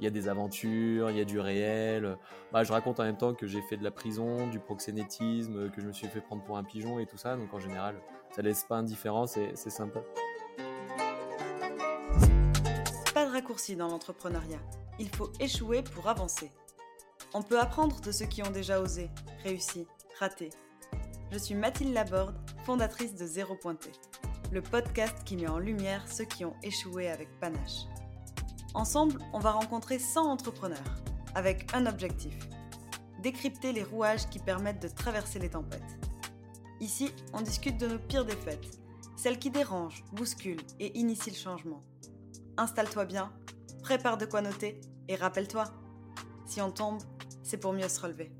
[0.00, 2.16] il y a des aventures, il y a du réel.
[2.52, 5.80] Bah, je raconte en même temps que j'ai fait de la prison, du proxénétisme, que
[5.80, 7.36] je me suis fait prendre pour un pigeon et tout ça.
[7.36, 7.96] Donc en général,
[8.34, 10.00] ça laisse pas indifférent, c'est sympa.
[13.14, 14.60] Pas de raccourci dans l'entrepreneuriat.
[14.98, 16.50] Il faut échouer pour avancer.
[17.34, 19.10] On peut apprendre de ceux qui ont déjà osé,
[19.42, 19.86] réussi,
[20.18, 20.50] raté.
[21.32, 23.90] Je suis Mathilde Laborde, fondatrice de Zéro Pointé,
[24.52, 27.86] le podcast qui met en lumière ceux qui ont échoué avec panache.
[28.76, 30.78] Ensemble, on va rencontrer 100 entrepreneurs,
[31.34, 32.36] avec un objectif
[33.22, 35.98] décrypter les rouages qui permettent de traverser les tempêtes.
[36.80, 38.78] Ici, on discute de nos pires défaites,
[39.16, 41.82] celles qui dérangent, bousculent et initient le changement.
[42.58, 43.32] Installe-toi bien,
[43.82, 45.64] prépare de quoi noter et rappelle-toi,
[46.44, 47.00] si on tombe,
[47.42, 48.30] c'est pour mieux se relever.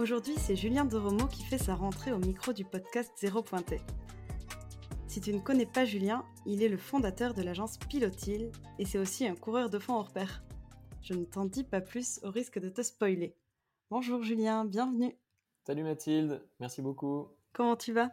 [0.00, 3.82] Aujourd'hui, c'est Julien Doromo qui fait sa rentrée au micro du podcast Zéro Pointé.
[5.06, 8.96] Si tu ne connais pas Julien, il est le fondateur de l'agence Pilotil et c'est
[8.96, 10.42] aussi un coureur de fond hors pair.
[11.02, 13.36] Je ne t'en dis pas plus au risque de te spoiler.
[13.90, 15.18] Bonjour Julien, bienvenue.
[15.66, 17.28] Salut Mathilde, merci beaucoup.
[17.52, 18.10] Comment tu vas?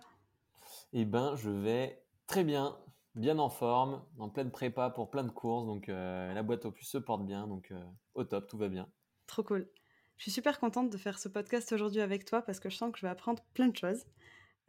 [0.92, 2.78] Eh ben, je vais très bien,
[3.16, 6.72] bien en forme, en pleine prépa pour plein de courses, donc euh, la boîte au
[6.72, 7.82] plus se porte bien, donc euh,
[8.14, 8.90] au top, tout va bien.
[9.26, 9.70] Trop cool.
[10.18, 12.92] Je suis super contente de faire ce podcast aujourd'hui avec toi parce que je sens
[12.92, 14.04] que je vais apprendre plein de choses.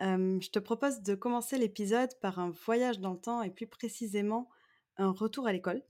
[0.02, 3.66] Euh, je te propose de commencer l'épisode par un voyage dans le temps et plus
[3.66, 4.48] précisément
[4.98, 5.82] un retour à l'école.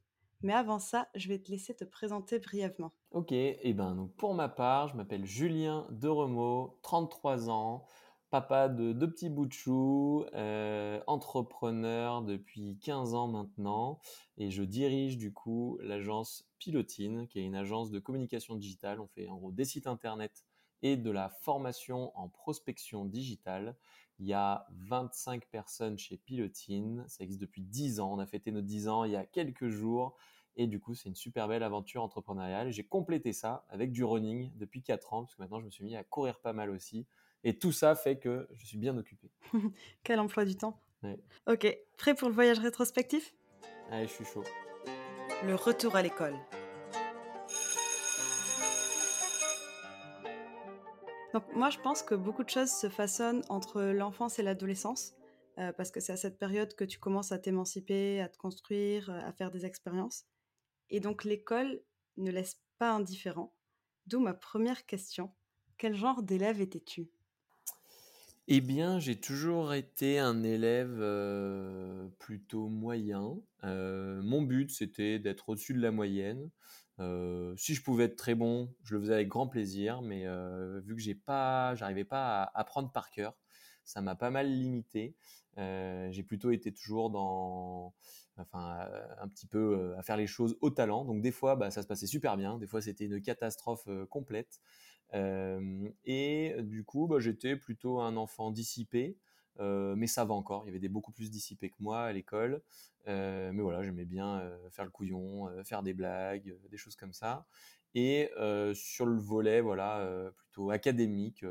[0.43, 2.93] Mais avant ça, je vais te laisser te présenter brièvement.
[3.11, 7.85] Ok, et eh ben donc pour ma part, je m'appelle Julien Deremo, 33 ans,
[8.31, 14.01] papa de deux petits bouts de chou, euh, entrepreneur depuis 15 ans maintenant,
[14.37, 19.01] et je dirige du coup l'agence Pilotine, qui est une agence de communication digitale.
[19.01, 20.45] On fait en gros des sites internet
[20.83, 23.77] et de la formation en prospection digitale.
[24.19, 28.51] Il y a 25 personnes chez Pilotine, ça existe depuis 10 ans, on a fêté
[28.53, 30.17] nos 10 ans il y a quelques jours.
[30.57, 32.73] Et du coup, c'est une super belle aventure entrepreneuriale.
[32.73, 35.85] J'ai complété ça avec du running depuis 4 ans, parce que maintenant je me suis
[35.85, 37.07] mis à courir pas mal aussi.
[37.45, 39.31] Et tout ça fait que je suis bien occupé.
[40.03, 40.83] Quel emploi du temps.
[41.47, 41.67] Ok,
[41.97, 43.35] prêt pour le voyage rétrospectif?
[43.91, 44.45] Allez, je suis chaud.
[45.45, 46.35] Le retour à l'école.
[51.33, 55.15] Donc moi, je pense que beaucoup de choses se façonnent entre l'enfance et l'adolescence,
[55.59, 59.11] euh, parce que c'est à cette période que tu commences à t'émanciper, à te construire,
[59.11, 60.25] euh, à faire des expériences.
[60.91, 61.83] Et donc l'école
[62.17, 63.55] ne laisse pas indifférent.
[64.07, 65.31] D'où ma première question.
[65.77, 67.11] Quel genre d'élève étais-tu?
[68.51, 73.39] Eh bien, j'ai toujours été un élève euh, plutôt moyen.
[73.65, 76.49] Euh, mon but, c'était d'être au-dessus de la moyenne.
[76.99, 80.25] Euh, si je pouvais être très bon, je le faisais avec grand plaisir, mais
[80.81, 83.37] vu que j'ai pas, j'arrivais pas à apprendre par cœur,
[83.85, 85.15] ça m'a pas mal limité.
[85.59, 87.93] j'ai plutôt été toujours dans,
[88.55, 91.05] un petit peu à faire les choses au talent.
[91.05, 92.57] Donc des fois, bah, ça se passait super bien.
[92.57, 94.59] Des fois, c'était une catastrophe complète
[95.13, 99.17] et du coup, bah, j'étais plutôt un enfant dissipé,
[99.59, 100.65] mais ça va encore.
[100.65, 102.63] Il y avait des beaucoup plus dissipés que moi à l'école.
[103.07, 107.47] mais voilà, j'aimais bien faire le couillon, faire des blagues, des choses comme ça.
[107.95, 108.31] Et
[108.75, 111.45] sur le volet, voilà, plutôt académique,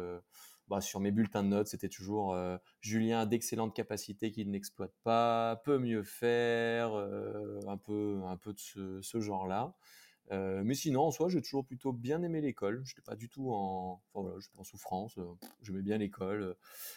[0.67, 2.37] bah, sur mes bulletins de notes, c'était toujours
[2.81, 9.01] Julien a d'excellentes capacités qu'il n'exploite pas, peut mieux faire, un peu, un peu de
[9.01, 9.75] ce genre-là.
[10.31, 12.81] Euh, mais sinon, en soi, j'ai toujours plutôt bien aimé l'école.
[12.83, 15.17] Je n'étais pas du tout en, en souffrance.
[15.17, 15.25] Euh,
[15.61, 16.41] j'aimais bien l'école.
[16.41, 16.53] Euh,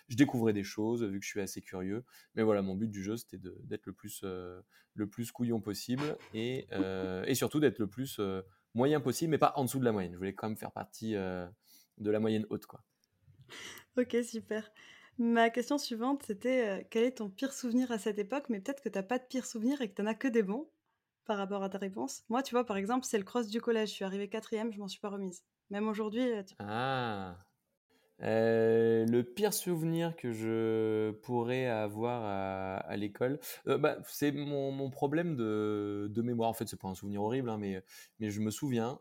[0.09, 2.05] je découvrais des choses vu que je suis assez curieux.
[2.35, 6.67] Mais voilà, mon but du jeu, c'était d'être le plus, le plus couillon possible et,
[7.27, 8.21] et surtout d'être le plus
[8.75, 10.13] moyen possible, mais pas en dessous de la moyenne.
[10.13, 12.83] Je voulais quand même faire partie de la moyenne haute, quoi.
[13.97, 14.71] Ok, super.
[15.19, 18.89] Ma question suivante, c'était quel est ton pire souvenir à cette époque Mais peut-être que
[18.89, 20.69] tu n'as pas de pire souvenir et que tu n'en as que des bons?
[21.31, 22.25] Par rapport à ta réponse.
[22.29, 23.91] Moi, tu vois, par exemple, c'est le cross du collège.
[23.91, 25.45] Je suis arrivée quatrième, je m'en suis pas remise.
[25.71, 26.29] Même aujourd'hui.
[26.29, 27.37] Euh, ah.
[28.25, 32.25] Euh, le pire souvenir que je pourrais avoir
[32.85, 33.39] à, l'école,
[33.69, 36.51] euh, bah, c'est mon, problème de, mémoire.
[36.51, 37.81] En fait, c'est pas un souvenir horrible, hein, mais,
[38.19, 38.99] mais je me souviens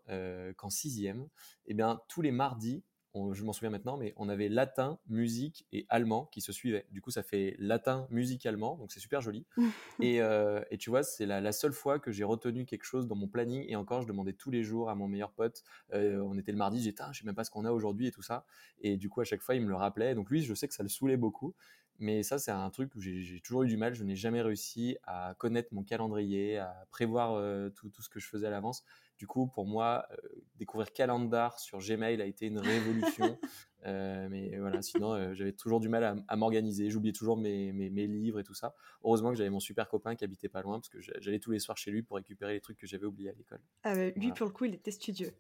[0.56, 1.28] qu'en sixième,
[1.66, 2.84] eh bien, tous les mardis,
[3.34, 6.86] je m'en souviens maintenant, mais on avait latin, musique et allemand qui se suivaient.
[6.92, 9.46] Du coup, ça fait latin, musique, allemand, donc c'est super joli.
[10.20, 13.28] Euh, et, tu vois, c'est la, seule fois que j'ai retenu quelque chose dans mon
[13.28, 13.64] planning.
[13.68, 15.64] Et encore, je demandais tous les jours à mon meilleur pote.
[15.94, 18.12] Euh, on était le mardi, j'étais, je sais même pas ce qu'on a aujourd'hui et
[18.12, 18.46] tout ça.
[18.82, 20.16] Et du coup, à chaque fois, il me le rappelait.
[20.16, 21.54] Donc lui, je sais que ça le saoulait beaucoup.
[22.00, 23.94] Mais ça, c'est un truc où j'ai toujours eu du mal.
[23.94, 28.20] Je n'ai jamais réussi à connaître mon calendrier, à prévoir euh, tout, tout, ce que
[28.20, 28.84] je faisais à l'avance.
[29.20, 30.08] Du coup, pour moi,
[30.56, 33.38] découvrir Calendar sur Gmail a été une révolution.
[33.86, 36.90] mais voilà, sinon, j'avais toujours du mal à, m'organiser.
[36.90, 38.74] J'oubliais toujours mes, mes, livres et tout ça.
[39.04, 41.60] Heureusement que j'avais mon super copain qui habitait pas loin parce que j'allais tous les
[41.60, 43.60] soirs chez lui pour récupérer les trucs que j'avais oubliés à l'école.
[43.84, 45.34] Ah, lui, pour le coup, il était studieux.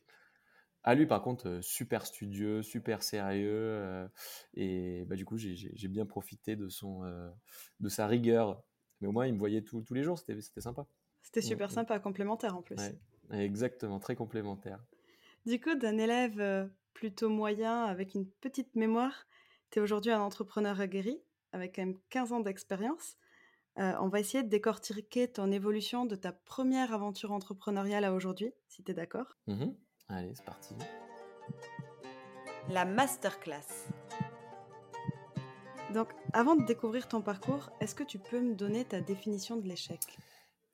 [0.83, 4.09] Ah, lui, par contre, super studieux, super sérieux.
[4.55, 7.03] et bah, du coup, j'ai bien profité de, son,
[7.79, 8.61] de sa rigueur.
[8.99, 10.85] Mais au moins, il me voyait tous les jours, c'était sympa.
[11.21, 12.81] C'était super sympa, complémentaire en plus.
[13.31, 14.83] Exactement, très complémentaire.
[15.45, 19.25] Du coup, d'un élève plutôt moyen avec une petite mémoire,
[19.71, 21.21] tu es aujourd'hui un entrepreneur aguerri
[21.51, 23.17] avec quand même 15 ans d'expérience.
[23.77, 28.83] on va essayer de décortiquer ton évolution de ta première aventure entrepreneuriale à aujourd'hui, si
[28.83, 29.37] tu es d'accord.
[29.47, 29.71] Mmh
[30.09, 30.75] Allez, c'est parti.
[32.69, 33.87] La masterclass.
[35.93, 39.67] Donc, avant de découvrir ton parcours, est-ce que tu peux me donner ta définition de
[39.67, 39.99] l'échec?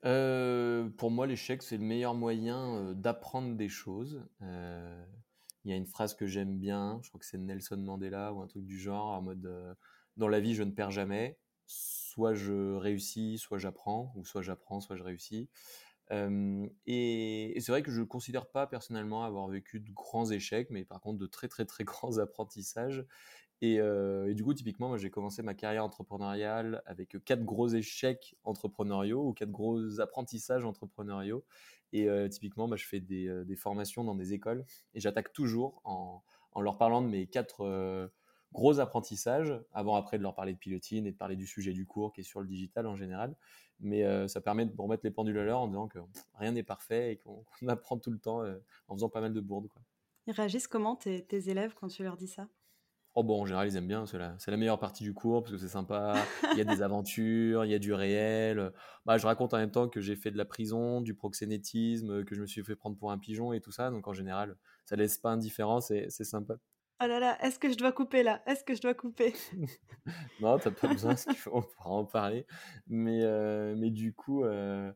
[0.04, 0.65] Euh,
[0.96, 4.22] Pour moi, l'échec, c'est le meilleur moyen euh, d'apprendre des choses.
[4.42, 5.04] Euh,
[5.64, 8.40] il y a une phrase que j'aime bien, je crois que c'est Nelson Mandela ou
[8.40, 9.76] un truc du genre, en mode
[10.16, 11.38] Dans la vie, je ne perds jamais.
[11.66, 15.48] Soit je réussis, soit j'apprends, ou soit j'apprends, soit je réussis
[16.86, 20.84] et, c'est vrai que je ne considère pas personnellement avoir vécu de grands échecs, mais
[20.84, 23.04] par contre de très très très grands apprentissages.
[23.62, 23.80] Et,
[24.34, 29.32] du coup, typiquement, moi j'ai commencé ma carrière entrepreneuriale avec quatre gros échecs entrepreneuriaux ou
[29.32, 31.44] quatre gros apprentissages entrepreneuriaux.
[31.92, 34.64] Et typiquement, moi, je fais des, formations dans des écoles
[34.94, 36.22] et j'attaque toujours en,
[36.60, 38.10] leur parlant de mes quatre
[38.52, 41.86] gros apprentissages, avant après de leur parler de pilotine et de parler du sujet du
[41.86, 43.36] cours qui est sur le digital en général.
[43.80, 45.98] Mais euh, ça permet de remettre les pendules à l'heure en disant que
[46.34, 48.56] rien n'est parfait et qu'on apprend tout le temps euh,
[48.88, 49.68] en faisant pas mal de bourdes.
[50.26, 52.48] Ils réagissent comment tes élèves quand tu leur dis ça?
[53.18, 54.04] Oh bon, en général, ils aiment bien.
[54.04, 56.14] C'est la, la, meilleure partie du cours parce que c'est sympa.
[56.52, 58.72] Il y a des aventures, il y a du réel.
[59.06, 62.34] Bah, je raconte en même temps que j'ai fait de la prison, du proxénétisme, que
[62.34, 63.90] je me suis fait prendre pour un pigeon et tout ça.
[63.90, 65.80] Donc en général, ça laisse pas indifférent.
[65.80, 66.56] C'est sympa.
[67.02, 68.42] Oh là là, est-ce que je dois couper là?
[68.46, 69.34] Est-ce que je dois couper?
[70.40, 71.14] Non, t'as pas besoin,
[71.52, 72.46] on pourra en parler.
[72.86, 74.92] Mais, euh, mais du coup, euh,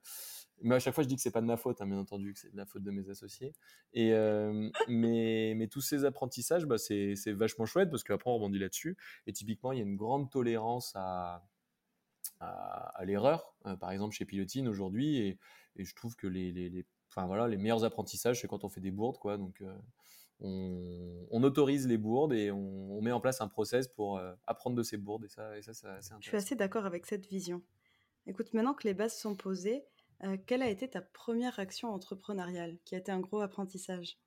[0.63, 2.33] mais à chaque fois, je dis que c'est pas de ma faute, hein, bien entendu,
[2.33, 3.53] que c'est de la faute de mes associés.
[3.93, 8.61] Et, euh, mais, mais tous ces apprentissages, bah, c'est, vachement chouette parce qu'après, on rebondit
[8.61, 8.97] là-dessus.
[9.27, 11.45] Et typiquement, il y a une grande tolérance à,
[12.39, 15.19] à, l'erreur, par exemple chez Pilotine aujourd'hui.
[15.19, 15.39] Et,
[15.77, 16.87] et, je trouve que les, les, les,
[17.17, 19.19] voilà, les meilleurs apprentissages, c'est quand on fait des bourdes.
[19.19, 19.63] Quoi, donc,
[20.41, 24.83] on, autorise les bourdes et on, met en place un process pour euh, apprendre de
[24.83, 25.25] ces bourdes.
[25.25, 25.89] Et ça, et ça c'est
[26.21, 27.63] Je suis assez d'accord avec cette vision.
[28.27, 29.87] Écoute, maintenant que les bases sont posées,
[30.25, 34.19] euh, quelle a été ta première action entrepreneuriale qui a été un gros apprentissage?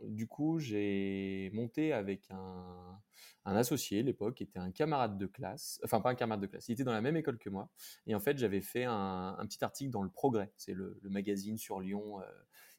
[0.03, 3.01] du coup j'ai monté avec un,
[3.45, 6.69] associé à l'époque qui était un camarade de classe, enfin pas un camarade de classe,
[6.69, 7.71] il était dans la même école que moi
[8.07, 11.81] et en fait j'avais fait un, petit article dans le Progrès, c'est le, magazine sur
[11.81, 12.21] Lyon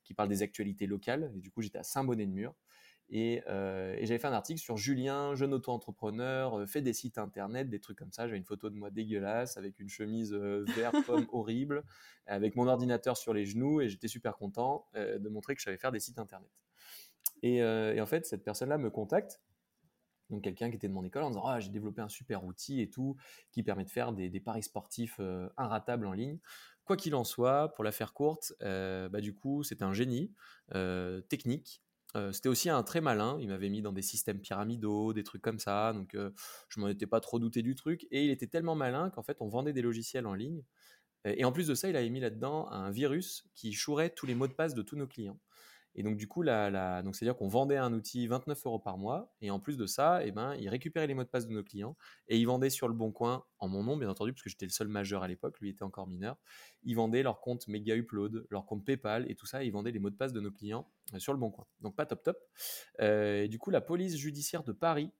[0.04, 2.54] qui parle des actualités locales et du coup j'étais à Saint-Bonnet-de-Mur
[3.14, 7.70] euh, et, j'avais fait un article sur Julien, jeune auto-entrepreneur, euh, fait des sites internet,
[7.70, 8.28] des trucs comme ça.
[8.28, 11.84] J'avais une photo de moi dégueulasse avec une chemise euh, vert pomme horrible,
[12.26, 15.78] avec mon ordinateur sur les genoux et j'étais super content de montrer que je savais
[15.78, 16.52] faire des sites internet.
[17.42, 19.42] Et, en fait, cette personne-là me contacte,
[20.30, 22.82] donc quelqu'un qui était de mon école, en disant ah, j'ai développé un super outil
[22.82, 23.16] et tout
[23.52, 25.22] qui permet de faire des, paris sportifs
[25.56, 26.40] inratables en ligne.
[26.84, 30.34] Quoi qu'il en soit, pour la faire courte, bah, du coup, c'est un génie
[31.30, 31.82] technique
[32.18, 33.38] euh, c'était aussi un très malin.
[33.40, 35.94] Il m'avait mis dans des systèmes pyramidaux, des trucs comme ça.
[35.94, 36.32] Donc, euh,
[36.70, 38.08] je m'en étais pas trop douté du truc.
[38.12, 40.64] Et il était tellement malin qu'en fait, on vendait des logiciels en ligne.
[41.26, 44.36] Et en plus de ça, il avait mis là-dedans un virus qui chourait tous les
[44.36, 45.40] mots de passe de tous nos clients.
[45.98, 49.34] Et donc, du coup, c'est-à-dire qu'on vendait un outil 29 euros par mois.
[49.42, 51.64] Et en plus de ça, eh ben, il récupérait les mots de passe de nos
[51.64, 54.50] clients et il vendait sur le bon coin, en mon nom, bien entendu, parce que
[54.50, 56.38] j'étais le seul majeur à l'époque, lui était encore mineur.
[56.84, 59.64] Il vendait leur compte Mega Upload, leur compte PayPal et tout ça.
[59.64, 61.66] Et il vendait les mots de passe de nos clients euh, sur le bon coin.
[61.82, 62.38] Donc, pas top top.
[63.02, 65.12] Euh, et du coup, la police judiciaire de Paris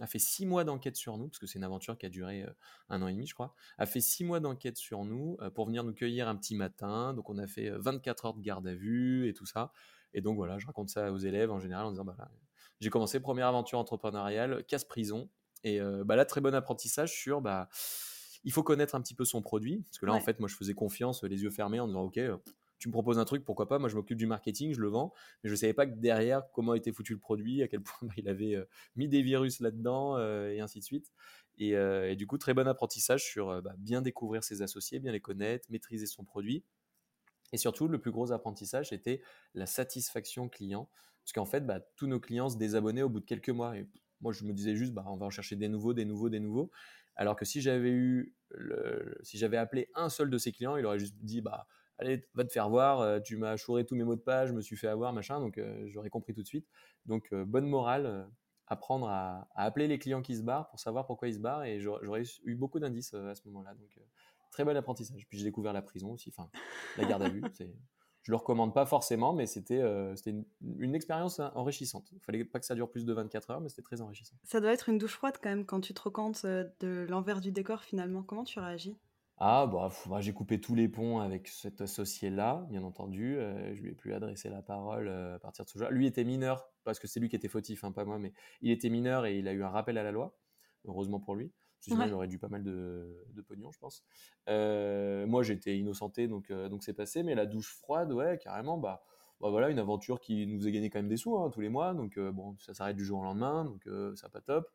[0.00, 2.42] a fait six mois d'enquête sur nous, parce que c'est une aventure qui a duré
[2.42, 2.50] euh,
[2.90, 5.84] un an et demi, je crois, a fait six mois d'enquête sur nous pour venir
[5.84, 7.14] nous cueillir un petit matin.
[7.14, 9.72] Donc on a fait 24 heures de garde à vue et tout ça.
[10.14, 12.16] Et donc voilà, je raconte ça aux élèves en général en disant bah,
[12.80, 15.28] j'ai commencé première aventure entrepreneuriale, casse-prison.
[15.64, 17.68] Et euh, bah, là, très bon apprentissage sur bah,
[18.44, 19.82] il faut connaître un petit peu son produit.
[19.82, 22.18] Parce que là, en fait, moi, je faisais confiance, les yeux fermés, en disant ok,
[22.18, 22.36] euh,
[22.78, 23.80] tu me proposes un truc, pourquoi pas?
[23.80, 25.12] Moi, je m'occupe du marketing, je le vends.
[25.42, 27.98] Mais je ne savais pas que derrière, comment était foutu le produit, à quel point
[28.02, 31.12] bah, il avait euh, mis des virus là-dedans, et ainsi de suite.
[31.60, 35.66] Et, et, du coup, très bon apprentissage sur bien découvrir ses associés, bien les connaître,
[35.70, 36.62] maîtriser son produit
[37.52, 39.22] Et surtout, le plus gros apprentissage, c'était
[39.54, 40.88] la satisfaction client.
[41.22, 43.76] Parce qu'en fait, bah, tous nos clients se désabonnaient au bout de quelques mois.
[43.76, 43.86] Et
[44.20, 46.40] moi, je me disais juste, bah, on va en chercher des nouveaux, des nouveaux, des
[46.40, 46.70] nouveaux.
[47.16, 48.34] Alors que si j'avais eu,
[49.22, 51.66] si j'avais appelé un seul de ces clients, il aurait juste dit, bah,
[51.98, 54.54] allez, va te faire voir, euh, tu m'as chouré tous mes mots de page, je
[54.54, 55.40] me suis fait avoir, machin.
[55.40, 56.66] Donc, euh, j'aurais compris tout de suite.
[57.06, 58.28] Donc, euh, bonne morale,
[58.66, 61.64] apprendre à, appeler les clients qui se barrent pour savoir pourquoi ils se barrent.
[61.64, 63.74] Et j'aurais eu beaucoup d'indices à ce moment-là.
[64.50, 65.26] Très bon apprentissage.
[65.28, 66.50] Puis j'ai découvert la prison aussi, enfin,
[66.96, 67.42] la garde à vue.
[68.22, 69.80] je le recommande pas forcément, mais c'était
[70.26, 72.10] une, une, expérience enrichissante.
[72.12, 74.36] Il fallait pas que ça dure plus de 24 heures, mais c'était très enrichissant.
[74.44, 77.52] Ça doit être une douche froide quand même quand tu te rends de l'envers du
[77.52, 78.22] décor finalement.
[78.22, 78.98] Comment tu réagis?
[79.40, 83.36] Ah, bah, bah, j'ai coupé tous les ponts avec cet associé-là, bien entendu.
[83.36, 85.88] Euh, je lui ai plus adressé la parole euh, à partir de ce jour.
[85.90, 88.72] Lui était mineur, parce que c'est lui qui était fautif, hein, pas moi, mais il
[88.72, 90.36] était mineur et il a eu un rappel à la loi,
[90.86, 91.52] heureusement pour lui.
[91.80, 94.04] Sinon, il aurait dû pas mal de, de pognon, je pense.
[94.48, 97.22] Euh, moi, j'étais innocenté, donc donc c'est passé.
[97.22, 99.02] Mais la douche froide, ouais, carrément, bah,
[99.40, 101.68] bah voilà, une aventure qui nous faisait gagner quand même des sous hein, tous les
[101.68, 101.94] mois.
[101.94, 104.70] Donc bon, ça s'arrête du jour au lendemain, donc ça pas top.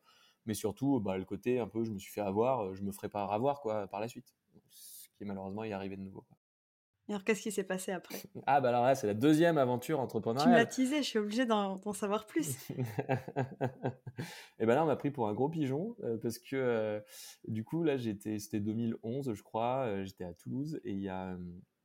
[0.46, 3.08] Mais surtout, bah, le côté un peu, je me suis fait avoir, je me ferai
[3.08, 4.34] pas avoir quoi par la suite
[5.16, 6.24] qui malheureusement est arrivé de nouveau.
[7.08, 8.22] Alors, qu'est-ce qui s'est passé après?
[8.46, 10.68] Ah, bah alors là, c'est la deuxième aventure entrepreneuriale.
[10.68, 12.56] Tu m'as teasé, je suis obligé d'en savoir plus.
[14.58, 17.00] et ben là, on m'a pris pour un gros pigeon euh, parce que euh,
[17.46, 21.08] du coup, là, j'étais, c'était 2011, je crois, euh, j'étais à Toulouse et il y
[21.08, 21.36] a.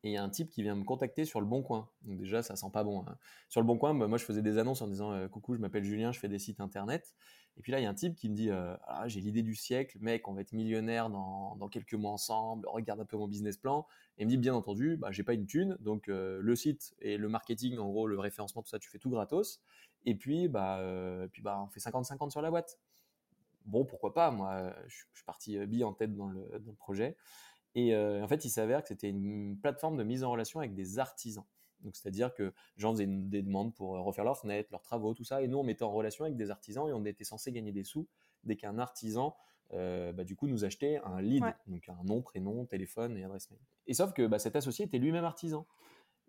[0.04, 1.90] et il y a un type qui vient me contacter sur le Bon Coin.
[2.04, 3.04] Donc déjà, ça sent pas bon.
[3.08, 3.18] Hein.
[3.50, 5.84] Sur le Bon Coin, bah, moi, je faisais des annonces en disant Coucou, je m'appelle
[5.84, 7.14] Julien, je fais des sites internet.
[7.60, 9.44] Et puis là, il y a un type qui me dit euh, ah, J'ai l'idée
[9.44, 13.28] du siècle, mec, on va être millionnaire dans, quelques mois ensemble, regarde un peu mon
[13.28, 13.86] business plan.
[14.18, 16.96] Et il me dit Bien entendu, bah, j'ai pas une thune, donc euh, le site
[17.02, 19.62] et le marketing, en gros, le référencement, tout ça, tu fais tout gratos.
[20.06, 22.80] Et puis, bah, euh, puis bah, on fait 50-50 sur la boîte.
[23.66, 27.18] Bon, pourquoi pas Moi, je, suis parti bille en tête dans le, dans le projet.
[27.76, 30.98] Et en fait, il s'avère que c'était une plateforme de mise en relation avec des
[30.98, 31.46] artisans.
[31.82, 35.14] Donc, c'est-à-dire que les gens faisaient des demandes pour euh, refaire leurs fenêtres, leurs travaux,
[35.14, 35.42] tout ça.
[35.42, 37.84] Et nous, on mettait en relation avec des artisans et on était censé gagner des
[37.84, 38.08] sous
[38.44, 39.36] dès qu'un artisan,
[39.74, 43.50] euh, bah, du coup, nous achetait un lead, donc un nom, prénom, téléphone et adresse
[43.52, 43.60] mail.
[43.88, 45.66] Et sauf que bah, cet associé était lui-même artisan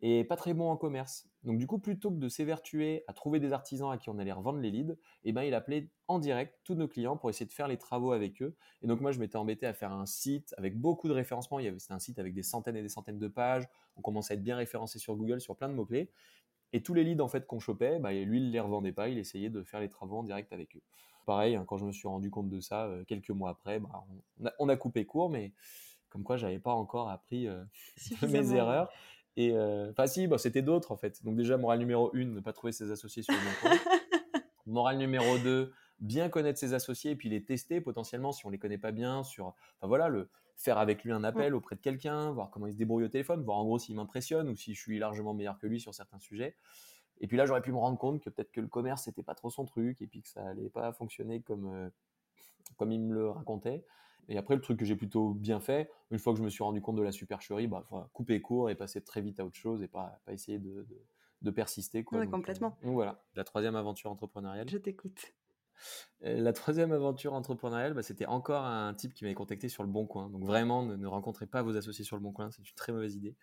[0.02, 1.28] et pas très bon en commerce.
[1.44, 4.32] Donc du coup, plutôt que de s'évertuer à trouver des artisans à qui on allait
[4.32, 7.52] revendre les leads, eh ben, il appelait en direct tous nos clients pour essayer de
[7.52, 8.54] faire les travaux avec eux.
[8.82, 11.58] Et donc moi, je m'étais embêté à faire un site avec beaucoup de référencement.
[11.58, 13.68] Il y avait, c'était un site avec des centaines et des centaines de pages.
[13.96, 16.10] On commençait à être bien référencé sur Google sur plein de mots-clés.
[16.72, 19.08] Et tous les leads en fait qu'on chopait, bah, lui, il les revendait pas.
[19.08, 20.82] Il essayait de faire les travaux en direct avec eux.
[21.26, 24.04] Pareil, hein, quand je me suis rendu compte de ça, euh, quelques mois après, bah,
[24.58, 25.52] on, a, coupé court, mais
[26.08, 27.62] comme quoi j'avais pas encore appris euh,
[28.28, 28.90] mes erreurs.
[29.36, 31.24] Et euh, enfin, si, bah, c'était d'autres en fait.
[31.24, 33.76] Donc, déjà, morale numéro 1, ne pas trouver ses associés sur le bon
[34.66, 38.58] morale numéro 2, bien connaître ses associés et puis les tester potentiellement si on les
[38.58, 39.54] connaît pas bien sur.
[39.78, 42.78] Enfin, voilà, le faire avec lui un appel auprès de quelqu'un, voir comment il se
[42.78, 45.66] débrouille au téléphone, voir en gros s'il m'impressionne ou si je suis largement meilleur que
[45.66, 46.54] lui sur certains sujets.
[47.20, 49.34] Et puis là, j'aurais pu me rendre compte que peut-être que le commerce, c'était pas
[49.34, 51.88] trop son truc et puis que ça allait pas fonctionner comme, euh,
[52.76, 53.84] comme il me le racontait.
[54.30, 56.62] Et après, le truc que j'ai plutôt bien fait, une fois que je me suis
[56.62, 59.82] rendu compte de la supercherie, bah, couper court et passer très vite à autre chose
[59.82, 60.86] et pas, pas essayer de,
[61.42, 62.04] de, persister.
[62.04, 62.24] Quoi.
[62.28, 62.76] complètement.
[62.82, 64.68] Euh, donc voilà, la troisième aventure entrepreneuriale.
[64.70, 65.32] Je t'écoute.
[66.24, 69.88] Euh, la troisième aventure entrepreneuriale, bah, c'était encore un type qui m'avait contacté sur le
[69.88, 70.28] Bon Coin.
[70.30, 73.14] Donc vraiment, ne, rencontrez pas vos associés sur le Bon Coin, c'est une très mauvaise
[73.16, 73.36] idée.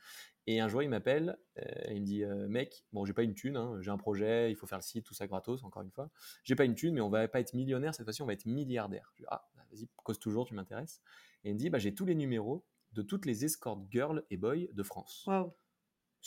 [0.45, 3.33] Et un jour, il m'appelle, euh, il me dit euh, Mec, bon, j'ai pas une
[3.33, 5.91] thune, hein, j'ai un projet, il faut faire le site, tout ça gratos, encore une
[5.91, 6.09] fois.
[6.43, 8.45] J'ai pas une thune, mais on va pas être millionnaire cette fois-ci, on va être
[8.45, 9.09] milliardaire.
[9.15, 11.01] Je dis Ah, bah, vas-y, cause toujours, tu m'intéresses.
[11.43, 14.37] Et il me dit bah, J'ai tous les numéros de toutes les escort girls et
[14.37, 15.27] boys de France.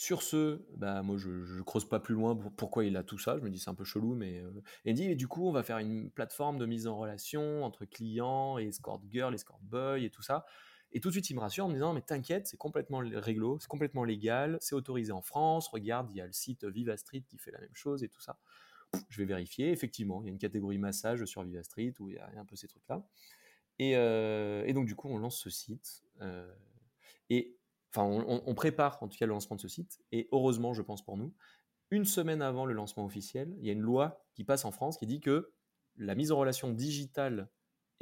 [0.01, 3.37] Sur ce, bah moi je, ne creuse pas plus loin pourquoi il a tout ça.
[3.37, 4.49] Je me dis c'est un peu chelou, mais euh,
[4.83, 7.85] et dit et du coup on va faire une plateforme de mise en relation entre
[7.85, 10.43] clients et escort girl, escort boy et tout ça.
[10.91, 13.59] Et tout de suite il me rassure en me disant mais t'inquiète c'est complètement réglo,
[13.59, 15.67] c'est complètement légal, c'est autorisé en France.
[15.67, 18.21] Regarde il y a le site Viva Street qui fait la même chose et tout
[18.21, 18.39] ça.
[19.07, 19.69] Je vais vérifier.
[19.69, 22.45] Effectivement il y a une catégorie massage sur Viva Street où il y a, un
[22.45, 23.05] peu ces trucs là.
[23.77, 26.01] Et, euh, donc du coup on lance ce site.
[26.21, 26.51] Euh,
[27.29, 27.60] et
[27.93, 31.03] enfin, on, prépare en tout cas le lancement de ce site, et heureusement, je pense
[31.03, 31.33] pour nous,
[31.89, 34.97] une semaine avant le lancement officiel, il y a une loi qui passe en France
[34.97, 35.53] qui dit que
[35.97, 37.49] la mise en relation digitale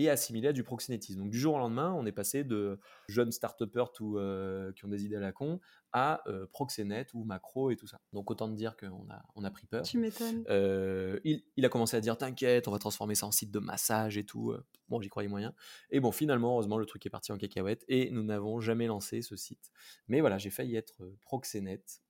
[0.05, 1.19] est assimilée à du proxénétisme.
[1.19, 5.05] Donc du jour au lendemain, on est passé de jeunes start-upers euh, qui ont des
[5.05, 5.59] idées à la con
[5.91, 7.99] à euh, proxénète ou macro et tout ça.
[8.13, 9.83] Donc autant de dire qu'on a, on a pris peur.
[9.83, 10.43] Tu m'étonnes.
[10.49, 14.17] Euh, il, a commencé à dire t'inquiète, on va transformer ça en site de massage
[14.17, 14.55] et tout.
[14.87, 15.53] Bon, j'y croyais moyen.
[15.89, 19.21] Et bon, finalement, heureusement, le truc est parti en cacahuète et nous n'avons jamais lancé
[19.21, 19.71] ce site.
[20.07, 22.01] Mais voilà, j'ai failli être proxénète.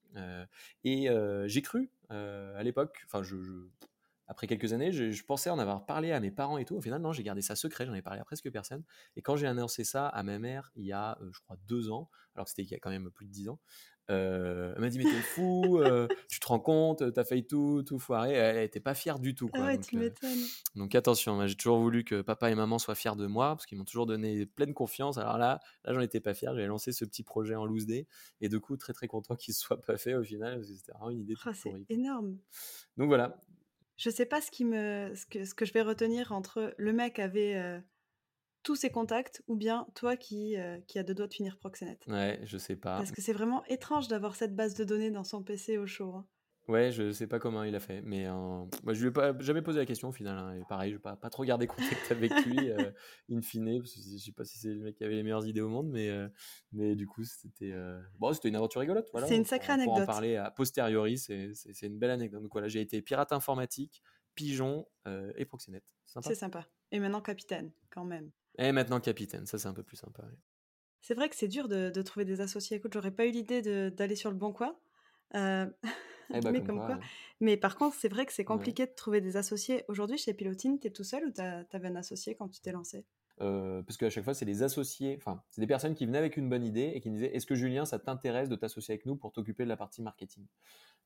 [0.84, 1.08] et
[1.46, 3.38] j'ai cru à l'époque, enfin, je
[4.30, 6.76] après quelques années, je, pensais en avoir parlé à mes parents et tout.
[6.76, 8.84] Au final, non, j'ai gardé ça secret, j'en ai parlé à presque personne.
[9.16, 12.10] Et quand j'ai annoncé ça à ma mère il y a, je crois, deux ans,
[12.36, 13.60] alors que c'était il y a quand même plus de dix ans,
[14.12, 17.84] euh, elle m'a dit mais t'es fou, euh, tu te rends compte, t'as failli tout,
[17.86, 18.34] tout foirer.
[18.34, 19.48] Elle était pas fière du tout.
[19.50, 19.62] Quoi.
[19.62, 20.46] Ah ouais, donc, tu m'étonnes.
[20.76, 23.78] donc attention, j'ai toujours voulu que papa et maman soient fiers de moi parce qu'ils
[23.78, 25.18] m'ont toujours donné pleine confiance.
[25.18, 26.54] Alors là, là j'en étais pas fier.
[26.54, 28.08] J'avais lancé ce petit projet en loose day
[28.42, 30.92] et du coup très très content qu'il soit pas fait au final parce que c'était
[30.92, 31.36] vraiment une idée.
[31.46, 32.38] Oh, c'est énorme.
[32.98, 33.40] Donc voilà.
[34.00, 36.94] Je sais pas ce qui me, ce que, ce que je vais retenir entre le
[36.94, 37.84] mec avait
[38.64, 42.00] tous ses contacts ou bien toi qui, euh, qui a deux doigts de finir Proxenet
[42.08, 42.98] Ouais, je sais pas.
[42.98, 46.14] Parce que c'est vraiment étrange d'avoir cette base de données dans son PC au chaud.
[46.16, 46.26] Hein.
[46.70, 49.36] Ouais, je sais pas comment il a fait, mais euh, moi, je lui ai pas
[49.40, 50.38] jamais posé la question au final.
[50.38, 52.92] Hein, et pareil, je vais pas, pas trop garder contact avec lui, euh,
[53.32, 55.48] in fine, parce que je sais pas si c'est le mec qui avait les meilleures
[55.48, 56.12] idées au monde, mais,
[56.72, 57.74] mais du coup, c'était
[58.20, 59.10] bon, c'était une aventure rigolote.
[59.12, 59.96] Voilà, c'est une sacrée anecdote.
[59.96, 62.44] Pour en parler a posteriori, c'est une belle anecdote.
[62.44, 64.04] Donc voilà, j'ai été pirate informatique,
[64.36, 64.86] pigeon
[65.38, 65.82] et Proxenet.
[66.06, 66.68] C'est sympa.
[66.92, 68.30] Et maintenant capitaine, quand même.
[68.60, 70.24] Et maintenant capitaine, ça c'est un peu plus sympa.
[71.02, 72.78] C'est vrai que c'est dur de, trouver des associés.
[72.78, 74.78] Écoute, j'aurais pas eu l'idée d'aller sur le bon coin.
[76.34, 77.00] Eh bah, mais, comme quoi,
[77.40, 79.84] mais par contre, c'est vrai que c'est compliqué de trouver des associés.
[79.88, 82.72] Aujourd'hui, chez Pilotine, tu es tout seul ou tu avais un associé quand tu t'es
[82.72, 83.06] lancé?
[83.42, 86.36] Euh, parce qu'à chaque fois, c'est des associés, enfin, c'est des personnes qui venaient avec
[86.36, 89.16] une bonne idée et qui disaient Est-ce que Julien, ça t'intéresse de t'associer avec nous
[89.16, 90.46] pour t'occuper de la partie marketing?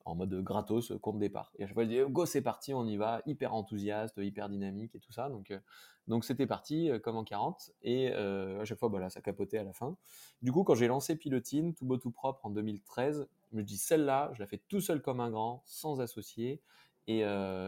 [0.05, 1.53] En mode gratos, compte départ.
[1.57, 4.49] Et à chaque fois, je disais Go, c'est parti, on y va, hyper enthousiaste, hyper
[4.49, 5.29] dynamique et tout ça.
[5.29, 9.57] Donc, euh, c'était parti euh, comme en 40 et à chaque fois, voilà, ça capotait
[9.57, 9.95] à la fin.
[10.41, 13.77] Du coup, quand j'ai lancé Pilotine, tout beau, tout propre en 2013, je me dis
[13.77, 16.61] Celle-là, je la fais tout seul comme un grand, sans associé
[17.07, 17.23] et,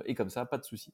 [0.06, 0.94] et comme ça, pas de souci.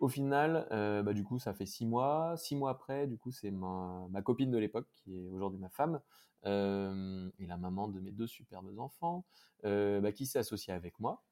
[0.00, 2.34] Au final, euh, bah, du coup, ça fait six mois.
[2.38, 6.00] Six mois après, du coup, c'est ma, copine de l'époque, qui est aujourd'hui ma femme,
[6.46, 9.26] euh, et la maman de mes deux superbes enfants,
[9.66, 11.22] euh, bah, qui s'est associée avec moi.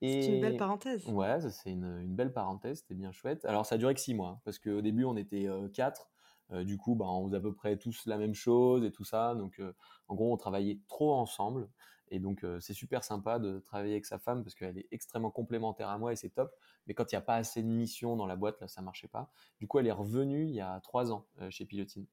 [0.00, 1.04] C'est une belle parenthèse.
[1.08, 3.44] Ouais, c'est une, belle parenthèse, c'était bien chouette.
[3.44, 6.12] Alors, ça a duré que six mois, hein, parce qu'au début, on était quatre.
[6.52, 9.34] du coup, bah, on faisait à peu près tous la même chose et tout ça.
[9.34, 9.60] Donc,
[10.06, 11.68] en gros, on travaillait trop ensemble.
[12.10, 15.88] Et donc, c'est super sympa de travailler avec sa femme parce qu'elle est extrêmement complémentaire
[15.88, 16.54] à moi et c'est top.
[16.86, 19.08] Mais quand il n'y a pas assez de missions dans la boîte, là, ça marchait
[19.08, 19.30] pas.
[19.58, 22.06] Du coup, elle est revenue il y a trois ans chez Pilotine.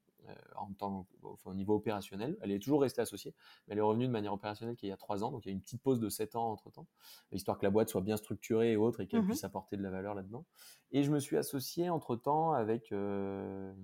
[0.55, 1.05] en tant,
[1.45, 2.37] au niveau opérationnel.
[2.41, 3.33] Elle est toujours restée associée,
[3.67, 5.31] mais elle est revenue de manière opérationnelle qu'il y a trois ans.
[5.31, 6.87] Donc il y a une petite pause de sept ans entre temps,
[7.31, 9.83] histoire que la boîte soit bien structurée et autre et qu'elle mmh puisse apporter de
[9.83, 10.45] la valeur là-dedans.
[10.91, 13.75] Et je me suis associé entre temps avec une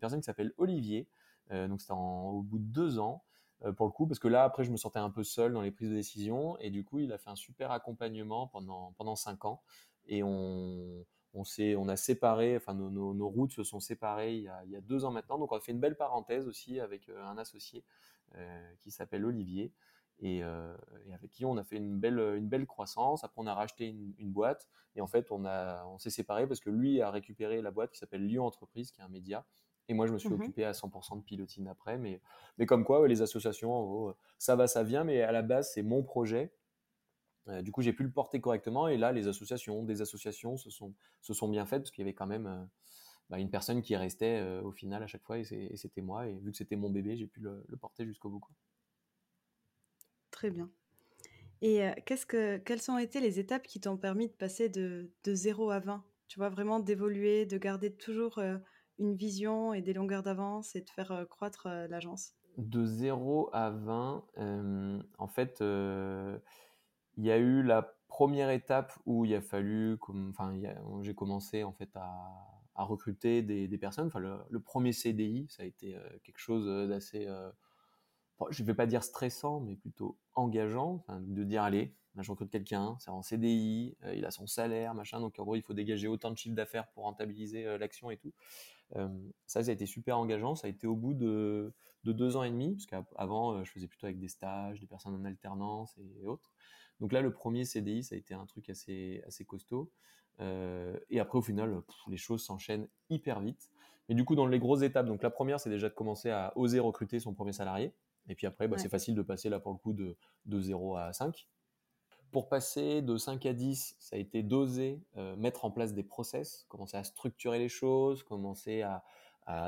[0.00, 1.08] personne qui s'appelle Olivier.
[1.50, 3.22] donc c'était au bout de deux ans.
[3.64, 5.62] Euh, pour le coup, parce que là, après, je me sentais un peu seul dans
[5.62, 9.16] les prises de décision, et du coup, il a fait un super accompagnement pendant, pendant
[9.16, 9.62] cinq ans,
[10.06, 14.48] et on, on, on a séparé, enfin, nos, nos, routes se sont séparées il y,
[14.48, 16.80] a, il y, a, deux ans maintenant, donc on a fait une belle parenthèse aussi
[16.80, 17.84] avec euh, un associé
[18.36, 19.72] euh, qui s'appelle Olivier,
[20.20, 20.42] et,
[21.12, 23.24] avec qui on a fait une belle, une belle croissance.
[23.24, 26.46] Après, on a racheté une, une boîte, et en fait, on, a, on s'est séparés
[26.46, 29.44] parce que lui a récupéré la boîte qui s'appelle Lyon Entreprise, qui est un média,
[29.92, 31.98] et moi, je me suis mmh occupé à 100% de pilotine après.
[31.98, 32.20] Mais,
[32.58, 35.04] mais comme quoi, les associations, en gros, ça va, ça vient.
[35.04, 36.50] Mais à la base, c'est mon projet.
[37.48, 38.88] Euh, du coup, j'ai pu le porter correctement.
[38.88, 42.06] Et là, les associations, des associations se sont, se sont bien faites parce qu'il y
[42.06, 42.64] avait quand même euh,
[43.28, 45.38] bah, une personne qui restait euh, au final à chaque fois.
[45.38, 46.26] Et c'était moi.
[46.26, 48.40] Et vu que c'était mon bébé, j'ai pu le, porter jusqu'au bout.
[50.30, 50.70] Très bien.
[51.60, 55.34] Et qu'est-ce que, quelles ont été les étapes qui t'ont permis de passer de, de
[55.34, 58.40] 0 à 20 Tu vois, vraiment d'évoluer, de garder toujours
[58.98, 62.34] une vision et des longueurs d'avance et de faire croître l'agence?
[62.58, 64.24] De 0 à 20,
[65.18, 65.62] en fait,
[67.16, 70.54] il y a eu la première étape où il a fallu, enfin,
[71.00, 74.06] j'ai commencé en fait à, recruter des, personnes.
[74.08, 77.26] Enfin, le, premier CDI, ça a été quelque chose d'assez,
[78.50, 82.96] je ne vais pas dire stressant, mais plutôt engageant, de dire allez, je recrute quelqu'un,
[83.00, 86.30] c'est en CDI, il a son salaire, machin, donc en gros il faut dégager autant
[86.30, 88.32] de chiffre d'affaires pour rentabiliser l'action et tout
[89.46, 90.54] ça, ça a été super engageant.
[90.54, 91.72] Ça a été au bout de,
[92.04, 95.24] deux ans et demi, parce qu'avant, je faisais plutôt avec des stages, des personnes en
[95.24, 96.52] alternance et, autres.
[97.00, 99.90] Donc là, le premier CDI, ça a été un truc assez, assez costaud.
[100.40, 103.70] et après, au final, les choses s'enchaînent hyper vite.
[104.08, 106.52] Mais du coup, dans les grosses étapes, donc la première, c'est déjà de commencer à
[106.56, 107.92] oser recruter son premier salarié.
[108.28, 110.96] Et puis après, bah, c'est facile de passer là pour le coup de, de 0
[110.96, 111.48] à 5.
[112.32, 116.02] Pour passer de 5 à 10, ça a été d'oser euh, mettre en place des
[116.02, 119.04] process, commencer à structurer les choses, commencer à,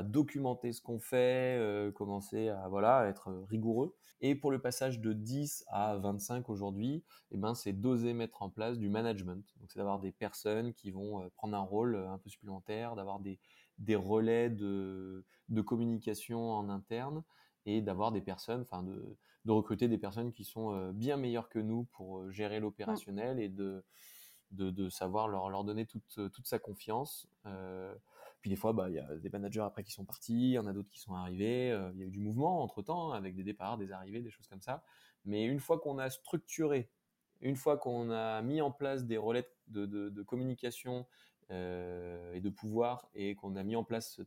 [0.05, 3.95] documenter ce qu'on fait, euh, commencer à voilà être rigoureux.
[4.21, 8.49] Et pour le passage de 10 à 25 aujourd'hui, eh ben c'est d'oser mettre en
[8.49, 9.45] place du management.
[9.61, 13.19] Donc c'est d'avoir des personnes qui vont euh, prendre un rôle un peu supplémentaire, d'avoir
[13.19, 13.39] des,
[13.97, 17.25] relais de, de communication en interne
[17.67, 21.49] et d'avoir des personnes, enfin de, de, recruter des personnes qui sont euh, bien meilleures
[21.49, 23.85] que nous pour euh, gérer l'opérationnel et de
[24.51, 27.27] de, savoir leur, leur donner toute, toute sa confiance.
[28.41, 30.59] puis des fois, bah, il y a des managers après qui sont partis, il y
[30.61, 31.77] en a d'autres qui sont arrivés.
[31.95, 34.47] Il y a eu du mouvement entre temps, avec des départs, des arrivées, des choses
[34.47, 34.85] comme ça.
[35.25, 36.89] Mais une fois qu'on a structuré,
[37.41, 41.05] une fois qu'on a mis en place des relais de, de, communication
[41.51, 44.21] et de pouvoir et qu'on a mis en place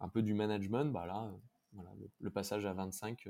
[0.00, 1.30] un peu du management, bah là,
[1.72, 3.28] voilà, le, passage à 25,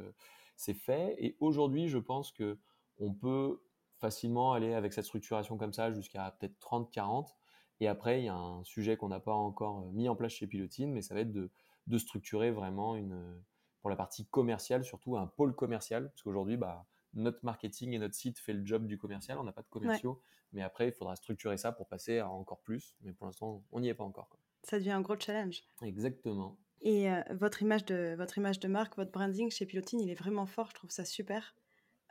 [0.56, 1.16] c'est fait.
[1.18, 2.58] Et aujourd'hui, je pense que
[2.98, 3.60] on peut
[3.98, 7.36] facilement aller avec cette structuration comme ça jusqu'à peut-être 30, 40.
[7.80, 10.32] Et après, il y a un sujet qu'on n'a pas encore euh, mis en place
[10.32, 11.50] chez Pilotine, mais ça va être de,
[11.86, 13.42] de structurer vraiment une,
[13.80, 18.14] pour la partie commerciale, surtout un pôle commercial, parce qu'aujourd'hui, bah, notre marketing et notre
[18.14, 20.20] site fait le job du commercial, on n'a pas de commerciaux,
[20.52, 23.80] mais après, il faudra structurer ça pour passer à encore plus, mais pour l'instant, on
[23.80, 24.30] n'y est pas encore.
[24.62, 25.62] Ça devient un gros challenge.
[25.82, 26.56] Exactement.
[26.84, 30.14] Et euh, votre, image de, votre image de marque, votre branding chez Pilotine, il est
[30.14, 31.54] vraiment fort, je trouve ça super.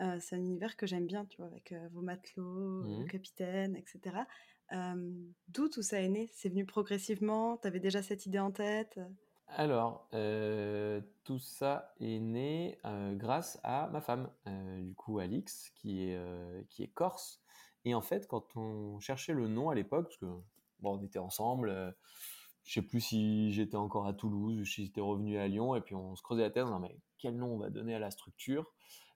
[0.01, 3.05] Euh, c'est un univers que j'aime bien, tu vois, avec euh, vos matelots, mmh.
[3.05, 4.17] capitaine, etc.
[5.49, 6.27] D'où tout ça est né?
[6.33, 7.57] C'est venu progressivement?
[7.57, 8.99] Tu avais déjà cette idée en tête?
[9.49, 10.09] Alors,
[11.23, 12.79] tout ça est né
[13.11, 14.31] grâce à ma femme,
[14.79, 17.43] du coup Alix, qui est, qui est corse.
[17.85, 20.25] Et en fait, quand on cherchait le nom à l'époque, parce que
[20.79, 21.95] bon, on était ensemble,
[22.63, 25.81] je sais plus si j'étais encore à Toulouse ou si j'étais revenu à Lyon, et
[25.81, 28.11] puis on se creusait la tête, non mais quel nom on va donner à la
[28.11, 28.73] structure?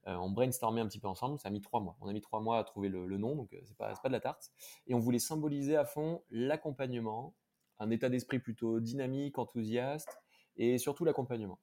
[0.08, 1.98] Euh, on brainstormait un petit peu ensemble, ça a mis trois mois.
[2.00, 4.14] On a mis trois mois à trouver le, nom, donc euh, c'est pas, pas de
[4.14, 4.52] la tarte.
[4.88, 7.36] Et on voulait symboliser à fond l'accompagnement,
[7.80, 10.18] un état d'esprit plutôt dynamique, enthousiaste,
[10.56, 11.60] et surtout l'accompagnement.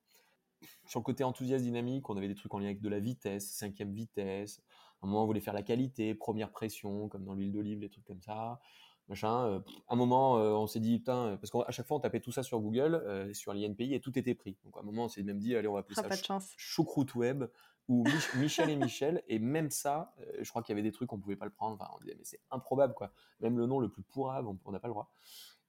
[0.86, 3.50] Sur le côté enthousiaste, dynamique, on avait des trucs en lien avec de la vitesse,
[3.50, 4.62] cinquième vitesse.
[5.02, 7.90] À un moment, on voulait faire la qualité, première pression, comme dans l'huile d'olive, des
[7.90, 8.60] trucs comme ça
[9.08, 9.46] machin.
[9.46, 12.32] Euh, un moment, euh, on s'est dit, putain, parce qu'à chaque fois, on tapait tout
[12.32, 14.56] ça sur Google, euh, sur l'INPI, et tout était pris.
[14.64, 17.14] Donc, à un moment, on s'est même dit, allez, on va appeler ah, ça choucroute
[17.14, 17.44] web
[17.88, 18.04] ou
[18.36, 19.22] Michel et Michel.
[19.28, 21.74] Et même ça, je crois qu'il y avait des trucs, on pouvait pas le prendre.
[21.80, 23.12] Enfin, on disait, mais c'est improbable, quoi.
[23.40, 25.12] Même le nom le plus pourrave, on n'a pas le droit.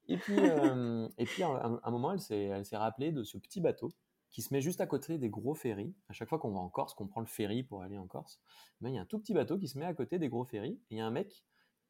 [0.07, 0.35] Et puis,
[1.17, 3.91] et puis à un, moment, elle s'est rappelée de ce petit bateau
[4.35, 5.95] qui se met juste à côté des gros ferries.
[6.09, 8.41] À chaque fois qu'on va en Corse, qu'on prend le ferry pour aller en Corse,
[8.81, 10.43] ben, il y a un tout petit bateau qui se met à côté des gros
[10.43, 10.77] ferries.
[10.89, 11.45] Et il y a un mec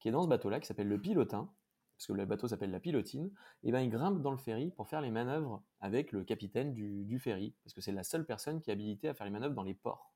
[0.06, 1.50] qui est dans ce bateau-là, qui s'appelle le pilotin,
[1.98, 3.32] parce que le bateau s'appelle la pilotine,
[3.64, 7.18] et ben il grimpe dans le ferry pour faire les manœuvres avec le capitaine du,
[7.18, 9.64] ferry, parce que c'est la seule personne qui est habilitée à faire les manœuvres dans
[9.64, 10.14] les ports.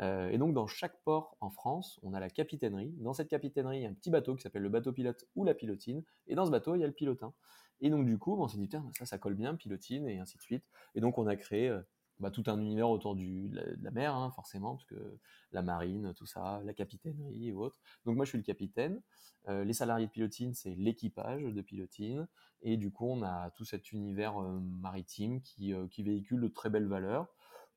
[0.00, 2.92] Euh, et donc dans chaque port en France, on a la capitainerie.
[2.98, 5.44] Dans cette capitainerie, il y a un petit bateau qui s'appelle le bateau pilote ou
[5.44, 7.32] la pilotine, et dans ce bateau, il y a le pilotin.
[7.80, 10.36] Et donc du coup, on s'est dit, tiens, ça, ça colle bien, pilotine, et ainsi
[10.36, 10.66] de suite.
[10.94, 11.80] Et donc on a créé euh,
[12.20, 15.18] bah, tout un univers autour du, de, la, mer, hein, forcément, parce que
[15.52, 17.80] la marine, tout ça, la capitainerie et autres.
[18.04, 19.02] Donc moi, je suis le capitaine.
[19.48, 22.28] Euh, les salariés de pilotine, c'est l'équipage de pilotine.
[22.62, 26.48] Et du coup, on a tout cet univers euh, maritime qui, euh, qui, véhicule de
[26.48, 27.26] très belles valeurs.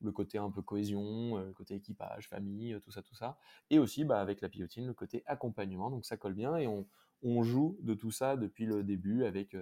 [0.01, 3.39] Le côté un peu cohésion, le côté équipage, famille, tout ça, tout ça.
[3.71, 5.89] Et aussi, bah, avec la pilotine, le côté accompagnement.
[5.89, 6.87] Donc ça colle bien et on,
[7.23, 9.57] on joue de tout ça depuis le début avec,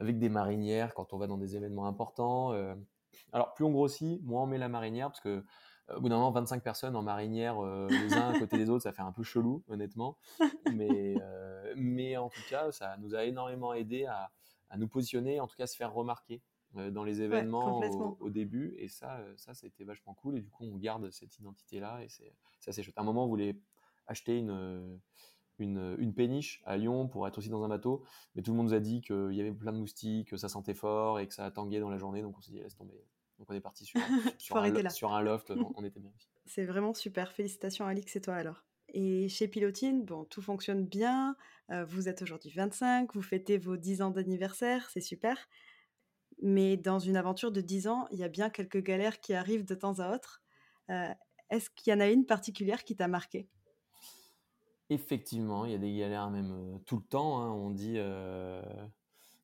[0.00, 2.52] avec des marinières quand on va dans des événements importants
[3.32, 5.44] alors, plus on grossit, moins on met la marinière, parce que
[5.90, 8.70] euh, au bout d'un moment, 25 personnes en marinière, euh, les uns à côté des
[8.70, 10.18] autres, ça fait un peu chelou, honnêtement.
[10.74, 14.30] Mais, euh, mais en tout cas, ça nous a énormément aidé à,
[14.78, 16.40] nous positionner, en tout cas, à se faire remarquer
[16.72, 17.82] dans les événements
[18.20, 18.74] au, début.
[18.78, 20.38] Et ça, ça, ça a été vachement cool.
[20.38, 22.02] Et du coup, on garde cette identité-là.
[22.02, 22.32] Et c'est
[22.66, 22.96] assez chouette.
[22.96, 23.58] À un moment, on voulait
[24.06, 24.98] acheter une,
[25.62, 28.04] une, péniche à Lyon pour être aussi dans un bateau.
[28.34, 30.48] Mais tout le monde nous a dit qu'il y avait plein de moustiques, que ça
[30.48, 32.22] sentait fort et que ça tanguait dans la journée.
[32.22, 33.04] Donc on s'est dit, laisse tomber.
[33.38, 34.00] Donc on est parti sur,
[34.38, 36.28] sur, un, sur un, loft, on, était bien aussi.
[36.46, 37.32] C'est vraiment super.
[37.32, 38.64] Félicitations Alix et toi alors?
[38.94, 41.34] Et chez Pilotine, bon, tout fonctionne bien.
[41.70, 45.48] Euh, vous êtes aujourd'hui 25, vous fêtez vos 10 ans d'anniversaire, c'est super.
[46.42, 49.64] Mais dans une aventure de 10 ans, il y a bien quelques galères qui arrivent
[49.64, 50.42] de temps à autre.
[50.90, 51.08] Euh,
[51.50, 53.48] est-ce qu'il y en a une particulière qui t'a marqué
[54.92, 57.40] Effectivement, il y a des galères même euh, tout le temps.
[57.40, 57.50] Hein.
[57.50, 58.62] On dit euh,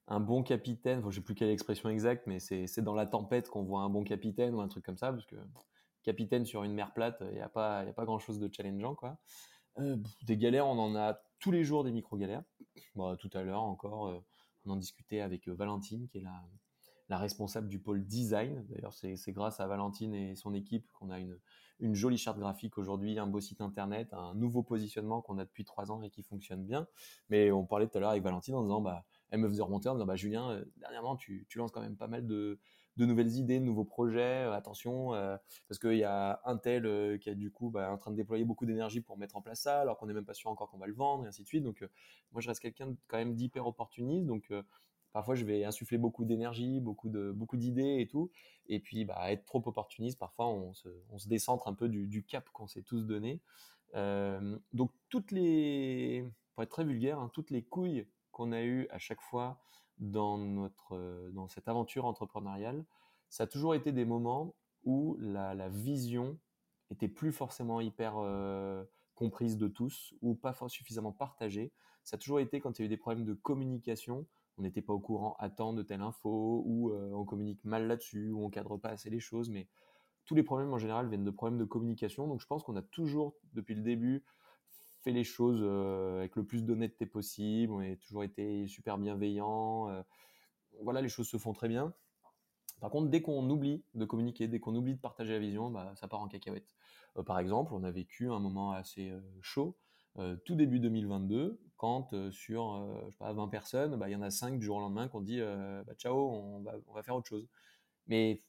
[0.07, 3.49] un bon capitaine, je ne sais plus quelle expression exacte, mais c'est dans la tempête
[3.49, 5.37] qu'on voit un bon capitaine ou un truc comme ça, parce que
[6.03, 8.95] capitaine sur une mer plate, il n'y a pas, a pas grand-chose de challengeant.
[8.95, 9.17] Quoi.
[9.79, 12.43] Euh, des galères, on en a tous les jours des micro-galères.
[13.19, 14.23] tout à l'heure encore,
[14.67, 16.43] on en discutait avec Valentine, qui est la,
[17.09, 18.65] la responsable du pôle design.
[18.69, 21.39] D'ailleurs, c'est grâce à Valentine et son équipe qu'on a une,
[21.95, 25.91] jolie charte graphique aujourd'hui, un beau site internet, un nouveau positionnement qu'on a depuis trois
[25.91, 26.87] ans et qui fonctionne bien.
[27.31, 29.89] Mais on parlait tout à l'heure avec Valentine en disant, bah, elle me faisait remonter
[29.89, 32.59] en disant, bah, Julien, euh, dernièrement, tu, lances quand même pas mal de,
[32.97, 34.45] de nouvelles idées, de nouveaux projets.
[34.45, 35.37] Euh, attention, euh,
[35.69, 38.45] parce qu'il y a un tel qui est du coup bah, en train de déployer
[38.45, 40.79] beaucoup d'énergie pour mettre en place ça, alors qu'on n'est même pas sûr encore qu'on
[40.79, 41.63] va le vendre, et ainsi de suite.
[41.63, 41.89] Donc,
[42.33, 44.27] moi, je reste quelqu'un quand même d'hyper opportuniste.
[44.27, 44.53] Donc,
[45.13, 48.31] parfois je vais insuffler beaucoup d'énergie, beaucoup de beaucoup d'idées et tout,
[48.67, 50.89] et puis bah, être trop opportuniste, parfois on se,
[51.27, 53.41] décentre un peu du, cap qu'on s'est tous donné.
[53.95, 58.87] Euh, donc toutes les pour être très vulgaire, hein, toutes les couilles qu'on a eues
[58.91, 59.61] à chaque fois
[59.99, 62.85] dans, notre, dans cette aventure entrepreneuriale,
[63.29, 66.39] ça a toujours été des moments où la, vision
[66.91, 68.15] était plus forcément hyper
[69.19, 71.73] comprise de tous ou pas suffisamment partagée.
[72.05, 74.27] Ça a toujours été quand il y a eu des problèmes de communication,
[74.59, 78.31] on n'était pas au courant à temps de telle info, ou on communique mal là-dessus,
[78.31, 79.69] ou on cadre pas assez les choses, mais
[80.25, 82.27] tous les problèmes en général viennent de problèmes de communication.
[82.27, 84.25] Donc je pense qu'on a toujours, depuis le début,
[85.01, 85.63] fait les choses
[86.19, 90.05] avec le plus d'honnêteté possible, on a toujours été super bienveillant.
[90.83, 91.95] voilà, les choses se font très bien.
[92.81, 95.93] Par contre, dès qu'on oublie de communiquer, dès qu'on oublie de partager la vision, bah,
[95.97, 96.75] ça part en cacahuète.
[97.27, 99.77] par exemple, on a vécu un moment assez chaud
[100.45, 104.31] tout début 2022, quand sur je sais pas, 20 personnes, bah, il y en a
[104.31, 107.49] 5 du jour au lendemain qui ont dit bah, ciao, on va, faire autre chose.
[108.09, 108.41] Mais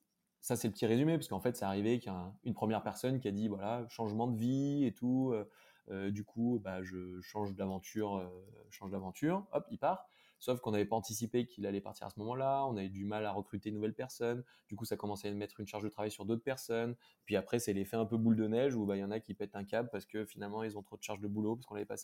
[0.42, 3.32] ça, c'est le petit résumé, parce qu'en fait, c'est arrivé qu'il première personne qui a
[3.32, 5.34] dit voilà, changement de vie et tout.
[5.90, 8.28] du coup, bah, je change d'aventure,
[8.72, 10.08] change d'aventure, hop, il part.
[10.40, 12.66] Sauf qu'on n'avait pas anticipé qu'il allait partir à ce moment-là.
[12.66, 14.44] On avait du mal à recruter une nouvelle personne.
[14.68, 16.96] Du coup, ça commençait à mettre une charge de travail sur d'autres personnes.
[17.26, 19.20] Puis après, c'est l'effet un peu boule de neige où bah, il y en a
[19.20, 21.66] qui pètent un câble parce que finalement, ils ont trop de charge de boulot parce
[21.66, 21.96] qu'on l'avait pas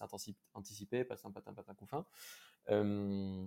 [0.53, 2.05] anticipé, pas un patin, patin, couffin.
[2.69, 3.45] Euh,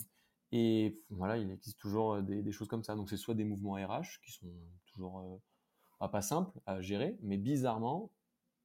[0.53, 2.94] et voilà, il existe toujours des, choses comme ça.
[2.94, 4.51] Donc, c'est soit des mouvements RH qui sont
[4.87, 8.11] toujours euh, pas simples à gérer, mais bizarrement,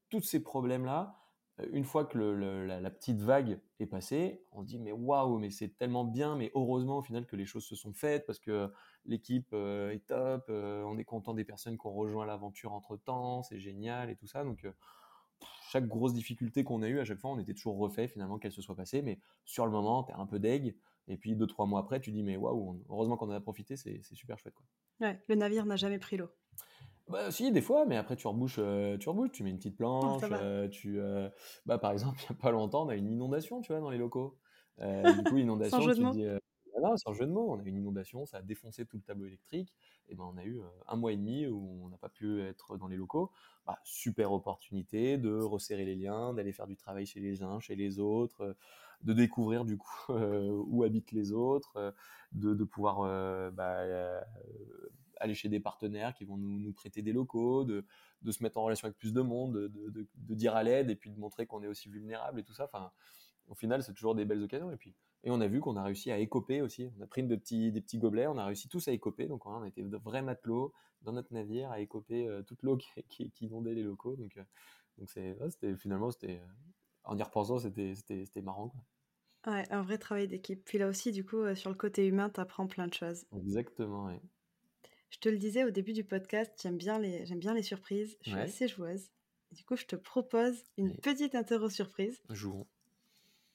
[0.10, 1.23] tous ces problèmes-là,
[1.72, 6.04] une fois que la, petite vague est passée, on dit mais waouh, mais c'est tellement
[6.04, 8.72] bien, mais heureusement au final que les choses se sont faites parce que
[9.06, 12.98] l'équipe euh, est top, euh, on est content des personnes qui ont rejoint l'aventure entre
[12.98, 14.44] temps, c'est génial et tout ça.
[14.44, 14.72] Donc euh,
[15.70, 18.52] chaque grosse difficulté qu'on a eue, à chaque fois, on était toujours refait finalement qu'elle
[18.52, 20.76] se soit passée, mais sur le moment, tu es un peu deg.
[21.08, 23.76] Et puis deux, trois mois après, tu dis mais waouh, heureusement qu'on en a profité,
[23.76, 24.56] c'est super chouette.
[24.56, 24.66] Quoi.
[25.08, 26.30] Ouais, le navire n'a jamais pris l'eau.
[27.10, 29.76] Bah, si, des fois, mais après tu rebouches, euh, tu rebouches, tu mets une petite
[29.76, 31.30] oh, planche, euh, tu, euh,
[31.66, 33.90] bah, par exemple, il n'y a pas longtemps, on a une inondation, tu vois, dans
[33.90, 34.40] les locaux.
[34.80, 36.26] du coup, inondation, sans jeu de dis,
[36.96, 39.74] sans jeu de mots, on a une inondation, ça a défoncé tout le tableau électrique,
[40.08, 42.78] et ben on a eu un mois et demi où on n'a pas pu être
[42.78, 43.32] dans les locaux.
[43.66, 47.76] Bah, super opportunité de resserrer les liens, d'aller faire du travail chez les uns, chez
[47.76, 48.56] les autres,
[49.02, 51.94] de découvrir du coup où habitent les autres,
[52.32, 54.24] de, de pouvoir bah,
[55.24, 57.86] aller chez des partenaires qui vont nous, prêter des locaux, de,
[58.30, 61.20] se mettre en relation avec plus de monde, de, dire à l'aide et puis de
[61.20, 62.66] montrer qu'on est aussi vulnérable et tout ça.
[62.66, 62.92] Enfin,
[63.48, 64.72] au final, c'est toujours des belles occasions.
[64.72, 66.92] Et puis, et on a vu qu'on a réussi à écoper aussi.
[66.98, 69.28] On a pris de petits, des petits gobelets, on a réussi tous à écoper.
[69.28, 72.78] Donc, on a été de vrais matelots dans notre navire à écoper euh, toute l'eau
[73.10, 74.16] qui, inondait les locaux.
[74.16, 74.44] Donc, euh,
[74.98, 76.48] donc c'est, finalement, c'était, euh,
[77.06, 78.70] en y repensant, c'était, c'était, marrant.
[78.70, 79.54] Quoi.
[79.54, 80.64] Ouais, un vrai travail d'équipe.
[80.66, 83.26] Puis là aussi, du coup, sur le côté humain, tu apprends plein de choses.
[83.36, 84.20] Exactement, oui.
[85.14, 88.18] Je te le disais au début du podcast, j'aime bien les, j'aime bien les surprises.
[88.24, 89.12] Je suis assez joueuse.
[89.52, 92.20] du coup, je te propose une petite interro surprise.
[92.32, 92.66] Jouons.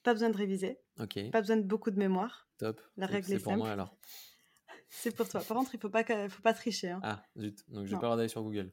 [0.04, 0.78] Pas besoin de réviser.
[1.00, 1.18] Ok.
[1.32, 2.48] Pas besoin de beaucoup de mémoire.
[2.58, 2.80] Top.
[2.96, 3.96] La règle est, pour moi alors.
[4.88, 5.40] C'est pour toi.
[5.40, 6.90] Par contre, il faut pas, faut pas tricher.
[6.90, 7.00] Hein.
[7.02, 7.68] Ah zut.
[7.68, 8.70] Donc j'ai pas le droit d'aller sur Google.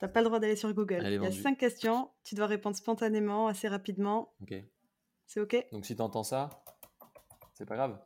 [0.00, 1.02] T'as pas le droit d'aller sur Google.
[1.04, 2.10] il y a cinq questions.
[2.24, 4.34] Tu dois répondre spontanément, assez rapidement.
[4.42, 4.54] Ok.
[5.26, 5.68] C'est ok?
[5.70, 6.64] Donc si t'entends ça,
[7.52, 7.96] c'est pas grave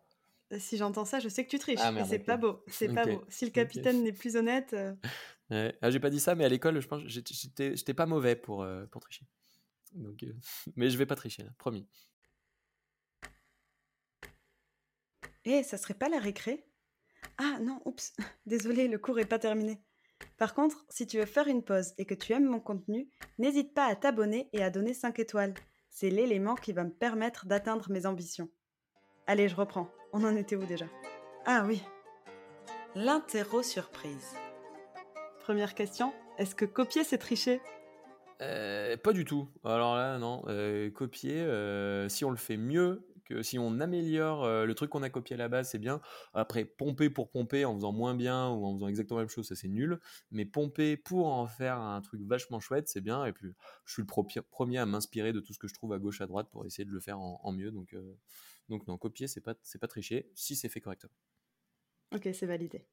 [0.58, 1.80] si j'entends ça, je sais que tu triches.
[1.82, 2.62] Ah, c'est pas beau.
[2.68, 3.24] C'est pas beau.
[3.28, 4.74] Si le capitaine n'est plus honnête.
[4.74, 4.94] Euh,
[5.82, 8.86] ah, j'ai pas dit ça, mais à l'école, je pense, j'étais pas mauvais pour, euh,
[8.86, 9.26] pour tricher.
[9.92, 10.32] Donc, euh,
[10.76, 11.86] mais je vais pas tricher, là, promis.
[15.44, 16.66] Eh, ça serait pas la récré?
[17.38, 18.14] Ah non, oups,
[18.46, 19.82] désolé, le cours est pas terminé.
[20.36, 23.08] Par contre, si tu veux faire une pause et que tu aimes mon contenu,
[23.38, 25.54] n'hésite pas à t'abonner et à donner 5 étoiles.
[25.90, 28.50] C'est l'élément qui va me permettre d'atteindre mes ambitions.
[29.26, 29.88] Allez, je reprends.
[30.12, 30.86] On en était où déjà?
[31.44, 31.82] Ah oui.
[32.94, 34.34] L'interro surprise.
[35.40, 37.60] Première question, est-ce que copier c'est tricher?
[38.40, 39.48] Euh, Pas du tout.
[39.64, 40.42] Alors là, non.
[40.48, 45.02] Euh, copier, euh, si on le fait mieux, que si on améliore le truc qu'on
[45.02, 46.00] a copié à la base, c'est bien.
[46.32, 49.46] Après, pomper pour pomper en faisant moins bien ou en faisant exactement la même chose,
[49.46, 50.00] ça c'est nul.
[50.30, 53.26] Mais pomper pour en faire un truc vachement chouette, c'est bien.
[53.26, 53.52] Et puis,
[53.84, 56.26] je suis le premier à m'inspirer de tout ce que je trouve à gauche, à
[56.26, 57.70] droite pour essayer de le faire en, en mieux.
[57.70, 57.94] Donc,
[58.68, 61.14] donc non, copier, c'est pas, c'est pas tricher, si c'est fait correctement.
[62.14, 62.86] Ok, c'est validé.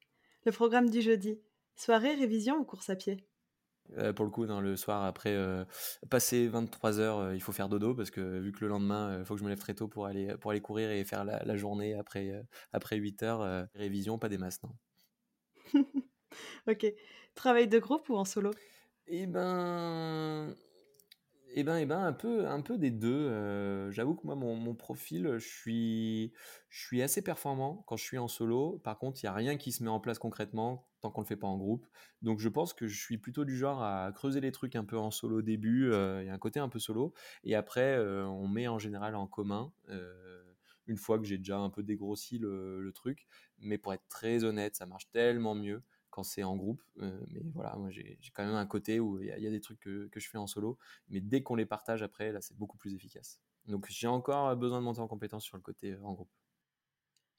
[0.44, 1.40] Le programme du jeudi,
[1.74, 3.26] soirée, révision ou course à pied?
[3.98, 5.64] Euh, pour le coup, dans le soir, après euh,
[6.10, 9.24] passer 23 heures, euh, il faut faire dodo parce que vu que le lendemain, il
[9.24, 11.56] faut que je me lève très tôt pour aller, pour aller courir et faire la,
[11.56, 12.32] journée après,
[12.72, 13.68] après 8 heures.
[13.74, 14.74] révision, pas des masses, non.
[16.68, 16.86] ok.
[17.34, 18.50] Travail de groupe ou en solo?
[19.08, 20.54] Eh ben,
[21.58, 23.08] Eh ben, eh ben, un peu, un peu des deux.
[23.30, 26.34] Euh, j'avoue que moi, mon, profil, je suis,
[26.68, 28.78] je suis assez performant quand je suis en solo.
[28.84, 31.24] Par contre, il n'y a rien qui se met en place concrètement tant qu'on ne
[31.24, 31.86] le fait pas en groupe.
[32.20, 34.98] Donc, je pense que je suis plutôt du genre à creuser les trucs un peu
[34.98, 35.90] en solo au début.
[35.92, 37.14] Euh, il y a un côté un peu solo.
[37.42, 39.72] Et après, euh, on met en général en commun
[40.88, 43.26] une fois que j'ai déjà un peu dégrossi le, truc.
[43.58, 45.82] Mais pour être très honnête, ça marche tellement mieux
[46.16, 46.82] quand c'est en groupe.
[47.02, 49.80] Euh, mais voilà, moi j'ai quand même un côté où il y, a des trucs
[49.80, 50.78] que, je fais en solo,
[51.10, 53.38] mais dès qu'on les partage après, là c'est beaucoup plus efficace.
[53.66, 56.30] Donc j'ai encore besoin de monter en compétence sur le côté euh, en groupe.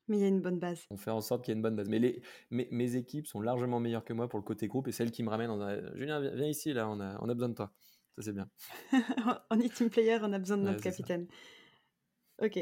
[0.08, 0.86] Mais il y a une bonne base.
[0.92, 1.90] On fait en sorte qu'il y ait une bonne base.
[1.90, 5.12] Mais les, mes, équipes sont largement meilleures que moi pour le côté groupe et celles
[5.12, 7.74] qui me ramènent en Julien, viens, ici, là, on a, on a besoin de toi.
[8.16, 8.50] Ça, c'est bien.
[9.50, 11.28] on est team player, on a besoin de notre capitaine.
[12.42, 12.58] Ok.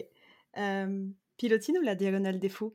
[0.57, 2.73] Euh, pilotine ou la diagonale des fous?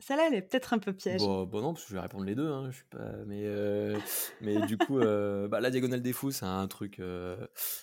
[0.00, 1.20] Celle-là, elle est peut-être un peu piège.
[1.20, 2.48] Bon, bon, non, parce que je vais répondre les deux.
[2.48, 3.98] Hein, je suis pas, mais euh,
[4.40, 7.36] mais du coup, euh, bah, la diagonale des fous, c'est un truc, euh,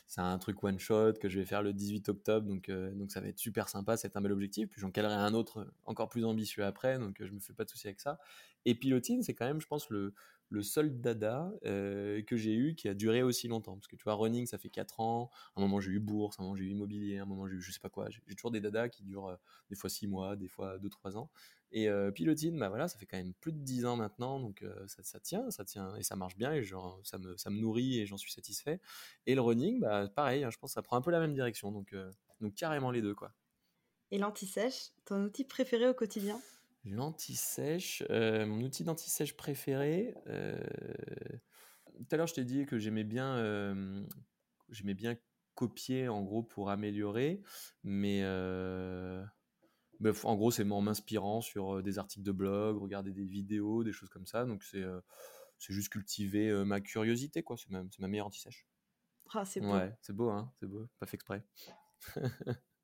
[0.07, 3.19] c'est un truc one shot que je vais faire le 18 octobre, donc donc ça
[3.19, 3.97] va être super sympa.
[3.97, 4.69] C'est un bel objectif.
[4.69, 7.69] Puis j'en calerai un autre encore plus ambitieux après, donc je me fais pas de
[7.69, 8.17] soucis avec ça.
[8.65, 10.13] Et pilotine, c'est quand même, je pense, le
[10.49, 13.75] le seul dada euh, que j'ai eu qui a duré aussi longtemps.
[13.75, 15.31] Parce que tu vois, running, ça fait 4 ans.
[15.55, 17.47] À un moment, j'ai eu bourse, à un moment, j'ai eu immobilier, à un moment,
[17.47, 18.09] j'ai eu je sais pas quoi.
[18.09, 19.35] J'ai toujours des dadas qui durent euh,
[19.69, 21.31] des fois 6 mois, des fois 2-3 ans.
[21.71, 24.39] Et euh, pilotine, bah voilà, ça fait quand même plus de 10 ans maintenant.
[24.39, 26.53] Donc ça, ça, tient, ça tient et ça marche bien.
[26.53, 28.79] Et genre, ça, me, ça me nourrit et j'en suis satisfait.
[29.25, 31.71] Et le running, bah pareil, hein, je pense ça prend un peu la même direction.
[31.71, 31.95] Donc,
[32.39, 33.33] donc carrément les deux, quoi.
[34.11, 36.39] Et l'anti-sèche, ton outil préféré au quotidien?
[36.85, 40.13] L'anti-sèche, euh, mon outil d'anti-sèche préféré.
[40.27, 40.63] Euh,
[41.97, 44.05] tout à l'heure, je t'ai dit que j'aimais bien, euh,
[44.69, 45.15] j'aimais bien
[45.55, 47.41] copier en gros pour améliorer,
[47.83, 49.25] mais en
[50.35, 54.27] gros, c'est en m'inspirant sur des articles de blog, regarder des vidéos, des choses comme
[54.27, 54.45] ça.
[54.45, 54.83] Donc c'est
[55.57, 57.57] c'est juste cultiver ma curiosité, quoi.
[57.57, 58.67] C'est ma, ma meilleure anti-sèche.
[59.33, 59.73] Ah, c'est beau.
[59.73, 61.43] Ouais, c'est beau, hein, c'est beau, pas fait exprès.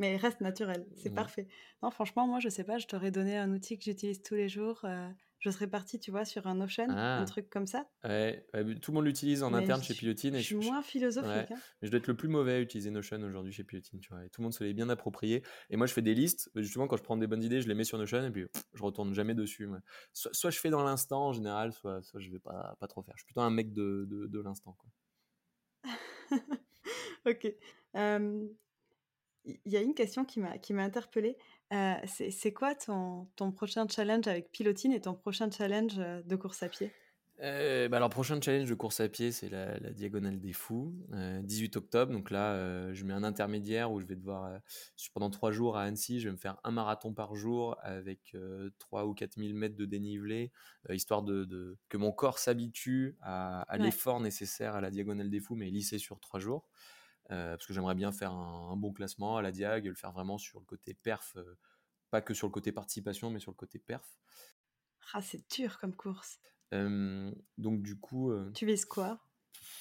[0.00, 1.46] mais reste naturel, c'est parfait.
[1.82, 4.48] Non, franchement, moi, je sais pas, je t'aurais donné un outil que j'utilise tous les
[4.48, 4.80] jours.
[4.84, 5.06] Euh,
[5.40, 7.24] je serais parti, tu vois, sur un Notion, un ah.
[7.26, 7.86] truc comme ça.
[8.02, 8.46] Ouais,
[8.80, 10.36] tout le monde l'utilise en interne chez Pilotine.
[10.36, 11.50] Je, suis moins philosophique.
[11.50, 11.60] Hein.
[11.82, 14.24] Mais je dois être le plus mauvais à utiliser Notion aujourd'hui chez Pilotine, tu vois.
[14.24, 15.42] Et tout le monde se l'est bien approprié.
[15.68, 16.50] Et moi, je fais des listes.
[16.54, 18.82] Justement, quand je prends des bonnes idées, je les mets sur Notion et puis je
[18.82, 19.68] retourne jamais dessus.
[20.14, 23.14] Soit, je fais dans l'instant en général, soit, soit je vais pas, pas trop faire.
[23.18, 24.74] Je suis plutôt un mec de, de, de l'instant,
[27.26, 27.54] ok
[29.44, 31.36] il y a une question qui m'a qui m'a interpellée.
[31.72, 31.94] Euh,
[32.30, 36.62] c'est quoi ton, ton prochain challenge avec Pilotine et ton prochain challenge euh, de course
[36.64, 36.90] à pied?
[37.42, 40.92] Euh, bah alors, prochain challenge de course à pied, c'est la, Diagonale des Fous,
[41.42, 42.12] 18 octobre.
[42.12, 44.60] Donc là, je mets un intermédiaire où je vais devoir,
[45.14, 48.36] pendant trois jours à Annecy, je vais me faire un marathon par jour avec
[48.78, 50.52] 3 ou 4 000 mètres de dénivelé,
[50.90, 55.70] histoire de, que mon corps s'habitue à, l'effort nécessaire à la Diagonale des Fous, mais
[55.70, 56.68] lissé sur trois jours.
[57.30, 60.38] Euh, parce que j'aimerais bien faire un, bon classement à la Diag, le faire vraiment
[60.38, 61.56] sur le côté perf, euh,
[62.10, 64.18] pas que sur le côté participation, mais sur le côté perf.
[65.12, 66.40] Ah, c'est dur comme course.
[66.72, 68.30] donc du coup...
[68.30, 69.20] Euh, tu vises quoi?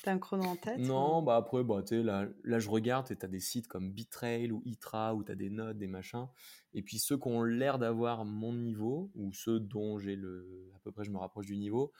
[0.04, 3.28] T'as un chrono en tête Non, bah après, bah, là, là je regarde et t'as
[3.28, 6.28] des sites comme Bitrail ou Itra où t'as des notes, des machins.
[6.74, 10.72] Et puis ceux qui ont l'air d'avoir mon niveau, ou ceux dont j'ai le...
[10.76, 11.92] à peu près je me rapproche du niveau,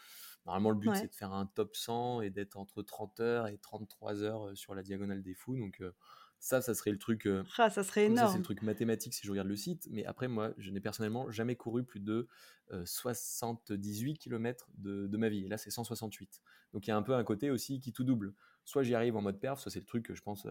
[0.46, 3.58] Normalement, le but, c'est de faire un top 100 et d'être entre 30 heures et
[3.58, 5.58] 33 heures sur la diagonale des fous.
[5.58, 5.92] Donc, euh,
[6.40, 7.28] ça, ça serait le truc.
[7.28, 8.32] Euh, ah, ça serait énorme.
[8.32, 9.88] c'est le truc mathématique si je regarde le site.
[9.92, 12.28] Mais après, moi, je n'ai personnellement jamais couru plus de
[12.86, 15.46] 78 km de, ma vie.
[15.46, 16.42] Et là, c'est 168.
[16.74, 18.34] Donc, il y a un peu un côté aussi qui tout double.
[18.64, 20.48] Soit j'y arrive en mode perf, soit c'est le truc que je pense.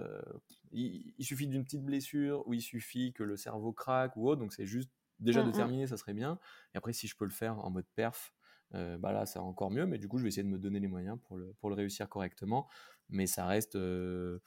[0.73, 4.41] il, suffit d'une petite blessure ou il suffit que le cerveau craque ou autre.
[4.41, 6.39] Donc, c'est juste déjà de terminer, ça serait bien.
[6.75, 8.33] Et après, si je peux le faire en mode perf,
[8.75, 9.87] euh, bah là, c'est encore mieux.
[9.87, 11.77] Mais du coup, je vais essayer de me donner les moyens pour le, pour le
[11.77, 12.69] réussir correctement.
[13.09, 14.41] Mais ça reste euh,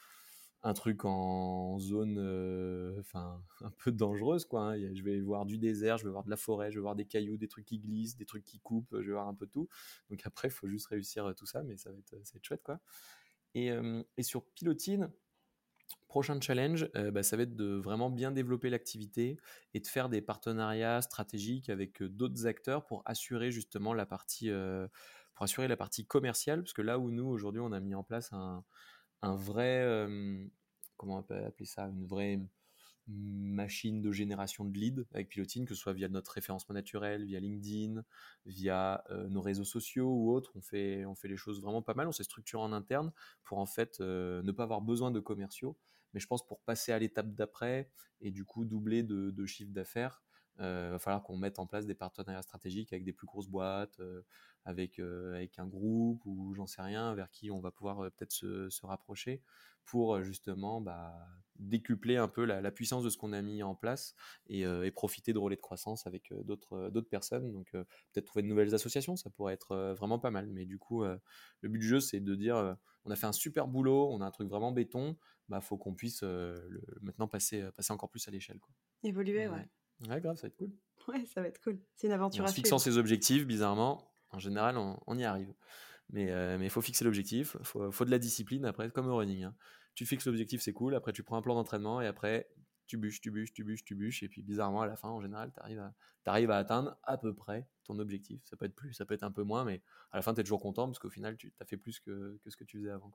[0.64, 4.46] un truc en zone euh, un peu dangereuse.
[4.46, 4.94] Quoi, hein.
[4.94, 7.06] Je vais voir du désert, je vais voir de la forêt, je vais voir des
[7.06, 9.68] cailloux, des trucs qui glissent, des trucs qui coupent, je vais voir un peu tout.
[10.10, 12.64] Donc après, il faut juste réussir tout ça, mais ça va être, ça va chouette.
[12.64, 12.80] Quoi.
[13.54, 13.70] Et,
[14.18, 15.12] et sur Pilotine,
[16.12, 19.38] prochain challenge, euh, bah, ça va être de vraiment bien développer l'activité
[19.74, 24.50] et de faire des partenariats stratégiques avec euh, d'autres acteurs pour assurer justement la partie,
[24.50, 24.90] euh,
[25.36, 28.04] pour assurer la partie commerciale, parce que là où nous aujourd'hui on a mis en
[28.04, 28.66] place un,
[29.24, 30.06] vrai,
[30.98, 32.42] comment appeler ça, une vraie
[33.08, 37.40] machine de génération de leads avec Pilotine, que ce soit via notre référencement naturel, via
[37.40, 38.04] LinkedIn,
[38.46, 40.52] via nos réseaux sociaux ou autres.
[40.56, 42.08] On fait, on fait les choses vraiment pas mal.
[42.08, 45.78] On s'est structuré en interne pour en fait ne pas avoir besoin de commerciaux
[46.14, 50.24] mais je pense pour passer à l'étape d'après et du coup doubler de, chiffre d'affaires,
[50.62, 54.00] il va falloir qu'on mette en place des partenariats stratégiques avec des plus grosses boîtes,
[54.66, 58.70] avec, avec un groupe ou j'en sais rien, vers qui on va pouvoir peut-être se,
[58.70, 59.42] se, rapprocher
[59.86, 61.14] pour justement bah,
[61.58, 64.16] décupler un peu la, puissance de ce qu'on a mis en place
[64.48, 67.52] et, et, profiter de relais de croissance avec d'autres d'autres personnes.
[67.52, 70.48] Donc peut-être trouver de nouvelles associations, ça pourrait être vraiment pas mal.
[70.48, 73.68] Mais du coup, le but du jeu, c'est de dire, on a fait un super
[73.68, 75.18] boulot, on a un truc vraiment béton,
[75.50, 78.60] bah faut qu'on puisse le, maintenant passer, passer encore plus à l'échelle.
[79.04, 79.56] Évoluer, ouais.
[79.56, 79.70] ouais.
[80.08, 80.72] Grave, ça va être cool.
[81.08, 81.80] Ouais, ça va être cool.
[81.96, 85.54] C'est une aventure en à fixant ses objectifs, bizarrement, en général, on, y arrive.
[86.10, 86.28] Mais
[86.62, 89.44] il faut fixer l'objectif, il faut, faut, de la discipline après, comme au running.
[89.44, 89.56] Hein
[89.96, 90.96] tu fixes l'objectif, c'est cool.
[90.96, 92.50] Après, tu prends un plan d'entraînement et après,
[92.88, 94.24] tu bûches, tu bûches, tu bûches, tu bûches.
[94.24, 95.94] Et puis, bizarrement, à la fin, en général, tu arrives, à,
[96.26, 98.42] arrives à atteindre à peu près ton objectif.
[98.46, 99.82] Ça peut être plus, ça peut être un peu moins, mais
[100.12, 102.40] à la fin, tu es toujours content parce qu'au final, tu as fait plus que,
[102.46, 103.12] ce que tu faisais avant.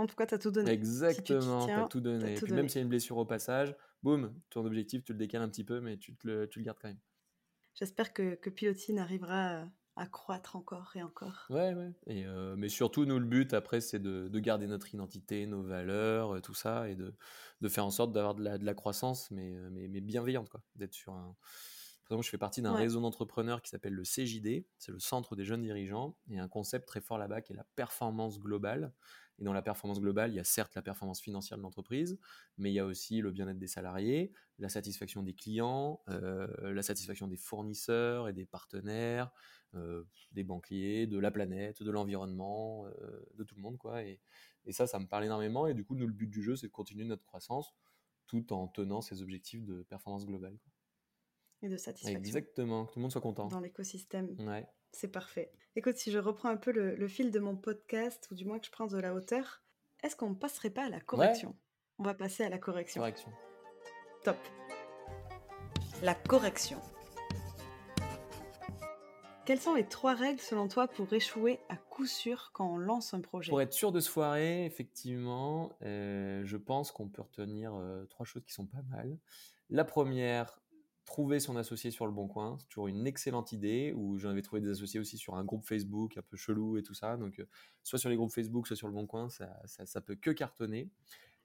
[0.00, 0.70] En tout cas, tu as tout donné.
[0.70, 2.32] Exactement, tu as tout donné.
[2.32, 5.18] et puis, même s'il y a une blessure au passage, boum, ton objectif, tu le
[5.18, 7.00] décales un petit peu, mais tu, te le, tu le gardes quand même.
[7.74, 11.46] J'espère que, que Pilotine arrivera à croître encore et encore.
[11.50, 11.92] Ouais, ouais.
[12.06, 15.62] Et euh, mais surtout, nous, le but après, c'est de, de, garder notre identité, nos
[15.62, 17.14] valeurs, euh, tout ça, et de,
[17.60, 20.48] de faire en sorte d'avoir de la, de la, croissance, mais, euh, mais, mais bienveillante,
[20.48, 20.62] quoi.
[20.76, 21.36] D'être sur un.
[22.10, 25.36] Par exemple, je fais partie d'un réseau d'entrepreneurs qui s'appelle le CJD, c'est le Centre
[25.36, 28.92] des jeunes dirigeants, et un concept très fort là-bas qui est la performance globale.
[29.38, 32.18] Et dans la performance globale, il y a certes la performance financière de l'entreprise,
[32.58, 36.82] mais il y a aussi le bien-être des salariés, la satisfaction des clients, euh, la
[36.82, 39.30] satisfaction des fournisseurs et des partenaires,
[39.74, 40.02] euh,
[40.32, 43.78] des banquiers, de la planète, de l'environnement, euh, de tout le monde.
[43.78, 44.02] quoi.
[44.02, 44.20] Et,
[44.64, 45.68] et, ça, ça me parle énormément.
[45.68, 47.72] Et du coup, nous, le but du jeu, c'est de continuer notre croissance
[48.26, 50.58] tout en tenant ces objectifs de performance globale.
[51.62, 52.18] Et de satisfaction.
[52.18, 53.48] Exactement, que tout le monde soit content.
[53.48, 54.34] Dans l'écosystème.
[54.40, 54.66] Ouais.
[54.92, 55.52] C'est parfait.
[55.76, 58.66] Écoute, si je reprends un peu le, fil de mon podcast, ou du moins que
[58.66, 59.62] je prends de la hauteur,
[60.02, 61.54] est-ce qu'on ne passerait pas à la correction?
[61.98, 63.00] On va passer à la correction.
[63.00, 63.30] Correction.
[64.24, 64.38] Top.
[66.02, 66.78] La correction.
[69.44, 73.14] Quelles sont les trois règles selon toi pour échouer à coup sûr quand on lance
[73.14, 73.50] un projet?
[73.50, 78.24] Pour être sûr de se foirer, effectivement, euh, je pense qu'on peut retenir euh, trois
[78.24, 79.18] choses qui sont pas mal.
[79.68, 80.59] La première,
[81.10, 83.92] trouver son associé sur le bon coin, c'est toujours une excellente idée.
[83.96, 86.84] Ou j'en avais trouvé des associés aussi sur un groupe Facebook un peu chelou et
[86.84, 87.16] tout ça.
[87.16, 87.48] Donc, euh,
[87.82, 90.88] soit sur les groupes Facebook, soit sur le bon coin, ça, ça, peut que cartonner.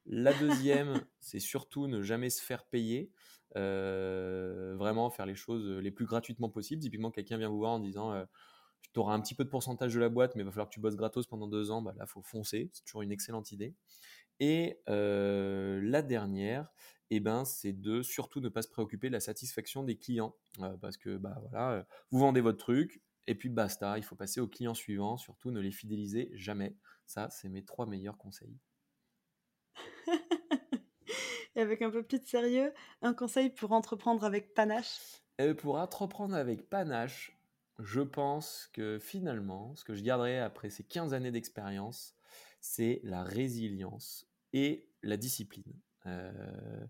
[0.05, 3.11] La deuxième, c'est surtout ne jamais se faire payer.
[3.57, 6.84] Euh, vraiment faire les choses les plus gratuitement possible.
[6.84, 8.24] Typiquement, quelqu'un vient vous voir en disant euh,
[8.93, 10.76] tu auras un petit peu de pourcentage de la boîte, mais il va falloir que
[10.76, 11.82] tu bosses gratos pendant deux ans.
[11.82, 12.70] Bah, là, faut foncer.
[12.72, 13.74] C'est toujours une excellente idée.
[14.39, 16.68] Et la dernière,
[17.11, 20.35] eh ben, c'est de surtout ne pas se préoccuper de la satisfaction des clients.
[20.61, 24.39] Euh, parce que bah, voilà, vous vendez votre truc, et puis basta, il faut passer
[24.39, 25.17] aux clients suivants.
[25.17, 26.75] Surtout, ne les fidélisez jamais.
[27.05, 28.57] Ça, c'est mes trois meilleurs conseils.
[31.55, 35.23] et avec un peu plus de sérieux, un conseil pour entreprendre avec panache?
[35.41, 37.37] Euh, Pour entreprendre avec panache,
[37.79, 42.15] je pense que finalement, ce que je garderai après ces 15 années d'expérience,
[42.61, 45.73] c'est la résilience et la discipline.
[46.05, 46.85] Euh,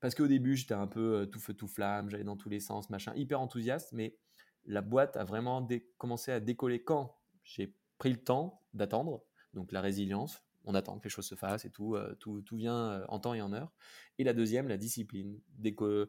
[0.00, 2.60] parce qu'au début, j'étais un peu euh, tout feu, tout flamme, j'allais dans tous les
[2.60, 4.16] sens, machin, hyper enthousiaste, mais
[4.64, 5.66] la boîte a vraiment
[5.96, 11.04] commencé à décoller quand j'ai pris le temps d'attendre, donc la résilience, on attend que
[11.04, 13.72] les choses se fassent et tout, euh, tout, tout, vient en temps et en heure.
[14.18, 15.40] Et la deuxième, la discipline.
[15.56, 16.06] Dès que,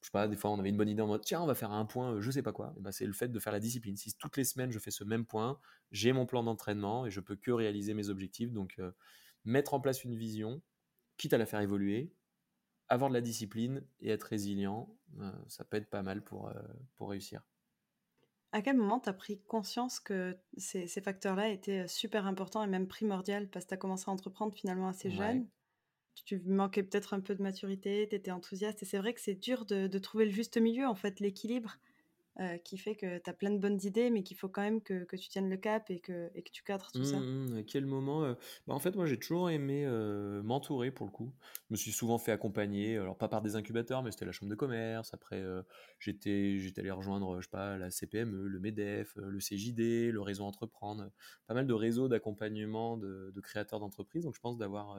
[0.00, 1.54] je sais pas, des fois on avait une bonne idée en mode, tiens, on va
[1.54, 3.96] faire un point, je sais pas quoi, ben, c'est le fait de faire la discipline.
[3.96, 5.60] Si toutes les semaines je fais ce même point,
[5.92, 8.52] j'ai mon plan d'entraînement et je peux que réaliser mes objectifs.
[8.52, 8.80] Donc,
[9.44, 10.62] mettre en place une vision,
[11.18, 12.14] quitte à la faire évoluer,
[12.88, 16.54] avoir de la discipline et être résilient, euh, ça peut être pas mal pour, euh,
[16.96, 17.42] pour réussir.
[18.52, 22.66] À quel moment tu as pris conscience que ces, facteurs-là étaient euh, super importants et
[22.66, 25.46] même primordiaux parce que tu as commencé à entreprendre finalement assez jeune?
[26.24, 29.36] Tu manquais peut-être un peu de maturité, tu étais enthousiaste et c'est vrai que c'est
[29.36, 31.76] dur de, de, trouver le juste milieu, en fait, l'équilibre.
[32.40, 34.80] Euh, qui fait que tu as plein de bonnes idées, mais qu'il faut quand même
[34.80, 37.18] que, tu tiennes le cap et que, tu cadres tout ça.
[37.18, 38.34] Mmh, mmh, à quel moment euh,
[38.68, 41.32] bah En fait, moi, j'ai toujours aimé euh, m'entourer pour le coup.
[41.66, 44.50] Je me suis souvent fait accompagner, alors pas par des incubateurs, mais c'était la chambre
[44.50, 45.12] de commerce.
[45.14, 45.42] Après,
[45.98, 50.44] j'étais, j'étais allé rejoindre, je sais pas, la CPME, le MEDEF, le CJD, le réseau
[50.44, 51.10] Entreprendre,
[51.48, 54.22] pas mal de réseaux d'accompagnement de, créateurs d'entreprises.
[54.22, 54.96] Donc, je pense d'avoir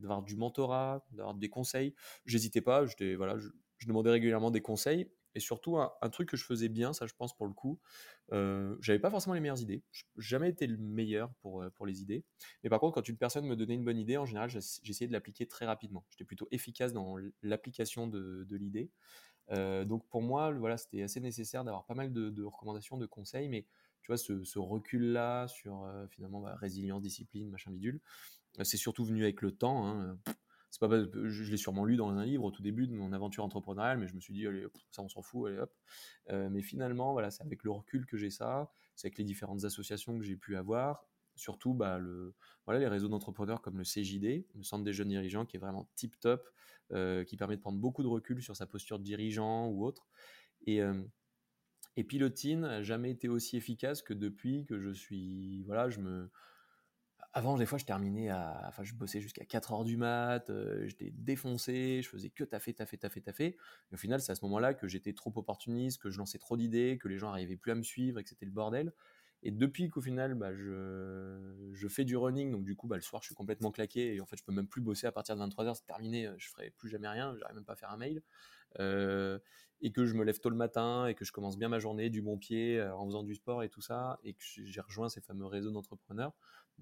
[0.00, 1.94] d'avoir du mentorat, d'avoir des conseils.
[2.26, 2.84] J'hésitais pas,
[3.16, 6.92] voilà, je, je demandais régulièrement des conseils et surtout, un, truc que je faisais bien,
[6.92, 7.80] ça je pense pour le coup,
[8.32, 9.82] euh, j'avais pas forcément les meilleures idées.
[9.90, 12.24] J'ai jamais été le meilleur pour, euh, pour les idées.
[12.62, 15.12] Mais par contre, quand une personne me donnait une bonne idée, en général, j'essayais de
[15.12, 16.04] l'appliquer très rapidement.
[16.10, 18.90] J'étais plutôt efficace dans l'application de, l'idée.
[19.50, 23.48] Euh, donc pour moi, voilà, c'était assez nécessaire d'avoir pas mal de, recommandations, de conseils,
[23.48, 23.66] mais
[24.02, 28.00] tu vois, ce, recul-là sur finalement bah, résilience, discipline, machin bidule,
[28.62, 29.88] c'est surtout venu avec le temps.
[29.88, 30.18] Hein
[30.74, 33.44] c'est pas, je, l'ai sûrement lu dans un livre au tout début de mon aventure
[33.44, 34.44] entrepreneuriale, mais je me suis dit,
[34.90, 35.72] ça, on s'en fout, allez hop.
[36.50, 40.18] mais finalement, voilà, c'est avec le recul que j'ai ça, c'est avec les différentes associations
[40.18, 41.06] que j'ai pu avoir,
[41.36, 45.46] surtout bah, le, voilà, les réseaux d'entrepreneurs comme le CJD, le Centre des jeunes dirigeants,
[45.46, 46.44] qui est vraiment tip top,
[46.90, 50.08] qui permet de prendre beaucoup de recul sur sa posture de dirigeant ou autre.
[50.66, 50.80] Et,
[51.96, 56.32] et Pilotine n'a jamais été aussi efficace que depuis que je suis, voilà, je me,
[57.36, 58.62] avant, des fois, je terminais à.
[58.68, 62.72] Enfin, je bossais jusqu'à 4 heures du mat, euh, j'étais défoncé, je faisais que taffer,
[62.72, 63.46] taffer, taffer, taffer.
[63.90, 66.56] Et au final, c'est à ce moment-là que j'étais trop opportuniste, que je lançais trop
[66.56, 68.92] d'idées, que les gens n'arrivaient plus à me suivre et que c'était le bordel.
[69.42, 73.02] Et depuis qu'au final, bah, je, je, fais du running, donc du coup, bah, le
[73.02, 75.36] soir, je suis complètement claqué et en fait, je peux même plus bosser à partir
[75.36, 77.90] de 23h, c'est terminé, euh, je ferai plus jamais rien, j'arrive même pas à faire
[77.90, 78.22] un mail.
[78.78, 79.40] Euh,
[79.80, 82.10] et que je me lève tôt le matin et que je commence bien ma journée
[82.10, 85.20] du bon pied en faisant du sport et tout ça, et que j'ai rejoint ces
[85.20, 86.32] fameux réseaux d'entrepreneurs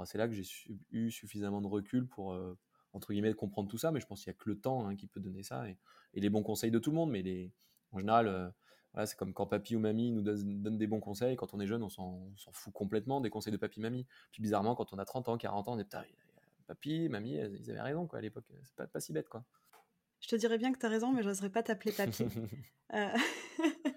[0.04, 0.44] c'est là que j'ai
[0.90, 2.56] eu suffisamment de recul pour, euh,
[2.92, 3.90] entre guillemets, comprendre tout ça.
[3.90, 5.78] Mais je pense qu'il n'y a que le temps hein, qui peut donner ça et,
[6.14, 7.10] les bons conseils de tout le monde.
[7.10, 7.52] Mais les,
[7.92, 8.48] en général, euh,
[8.92, 11.36] voilà, c'est comme quand papy ou mamie nous donnent des bons conseils.
[11.36, 14.06] Quand on est jeune, on s'en fout complètement des conseils de papy, mamie.
[14.30, 16.04] Puis bizarrement, quand on a 30 ans, 40 ans, on est putain,
[16.66, 18.44] papy, mamie, ils avaient raison quoi, à l'époque.
[18.64, 19.28] C'est pas, pas si bête.
[19.28, 19.44] quoi.
[20.20, 22.24] Je te dirais bien que tu as raison, mais j'oserais pas t'appeler papy.
[22.94, 23.08] euh...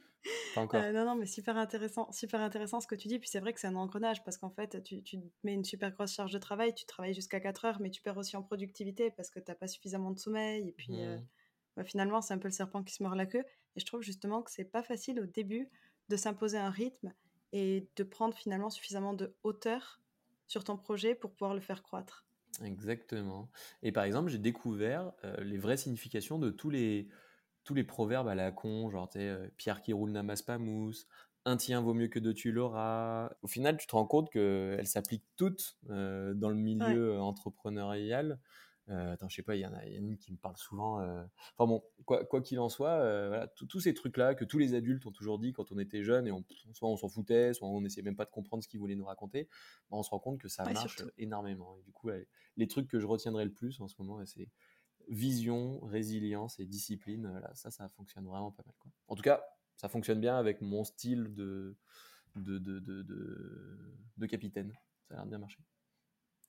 [0.57, 3.19] Euh, non, non, mais super intéressant, super intéressant ce que tu dis.
[3.19, 5.91] Puis c'est vrai que c'est un engrenage parce qu'en fait, tu, tu, mets une super
[5.91, 9.11] grosse charge de travail, tu travailles jusqu'à 4 heures, mais tu perds aussi en productivité
[9.11, 10.69] parce que tu n'as pas suffisamment de sommeil.
[10.69, 11.25] Et puis euh, mmh.
[11.77, 13.43] bah, finalement, c'est un peu le serpent qui se mord la queue.
[13.75, 15.69] Et je trouve justement que c'est pas facile au début
[16.09, 17.13] de s'imposer un rythme
[17.51, 20.01] et de prendre finalement suffisamment de hauteur
[20.47, 22.25] sur ton projet pour pouvoir le faire croître.
[22.63, 23.49] Exactement.
[23.81, 27.09] Et par exemple, j'ai découvert euh, les vraies significations de tous les
[27.65, 31.07] tous les proverbes à la con, genre, tu euh, Pierre qui roule n'amasse pas mousse,
[31.43, 33.31] un tien vaut mieux que deux tu l'auras.
[33.41, 38.39] Au final, tu te rends compte qu'elles s'appliquent toutes euh, dans le milieu entrepreneurial.
[38.89, 40.99] Euh, attends, je sais pas, il y, en a une qui me parle souvent.
[41.57, 42.97] Enfin bon, quoi qu'il en soit,
[43.27, 46.27] voilà, tous ces trucs-là que tous les adultes ont toujours dit quand on était jeune,
[46.27, 46.43] et on,
[46.73, 49.05] soit on s'en foutait, soit on n'essayait même pas de comprendre ce qu'ils voulaient nous
[49.05, 49.47] raconter,
[49.89, 51.77] bah, on se rend compte que ça marche énormément.
[51.79, 52.09] Et du coup,
[52.57, 54.49] les trucs que je retiendrai le plus en ce moment, c'est
[55.09, 58.75] vision, résilience et discipline, là, ça, ça fonctionne vraiment pas mal.
[58.79, 58.91] Quoi.
[59.07, 59.43] En tout cas,
[59.75, 61.77] ça fonctionne bien avec mon style de,
[62.35, 62.79] de, de,
[64.17, 64.73] de, capitaine.
[65.07, 65.59] Ça a l'air de bien marcher.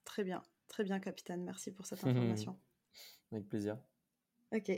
[0.04, 1.44] Très bien, très bien, capitaine.
[1.44, 2.58] Merci pour cette information.
[3.32, 3.78] avec plaisir.
[4.52, 4.70] Ok.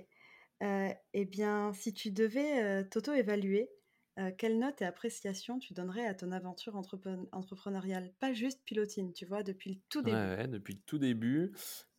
[0.63, 3.71] Euh, eh bien, si tu devais euh, t'auto-évaluer,
[4.19, 8.13] euh, quelle note et appréciation tu donnerais à ton aventure entrepreneuriale?
[8.19, 10.17] Pas juste pilotine, tu vois, depuis le tout début.
[10.17, 11.53] Ouais, depuis le tout début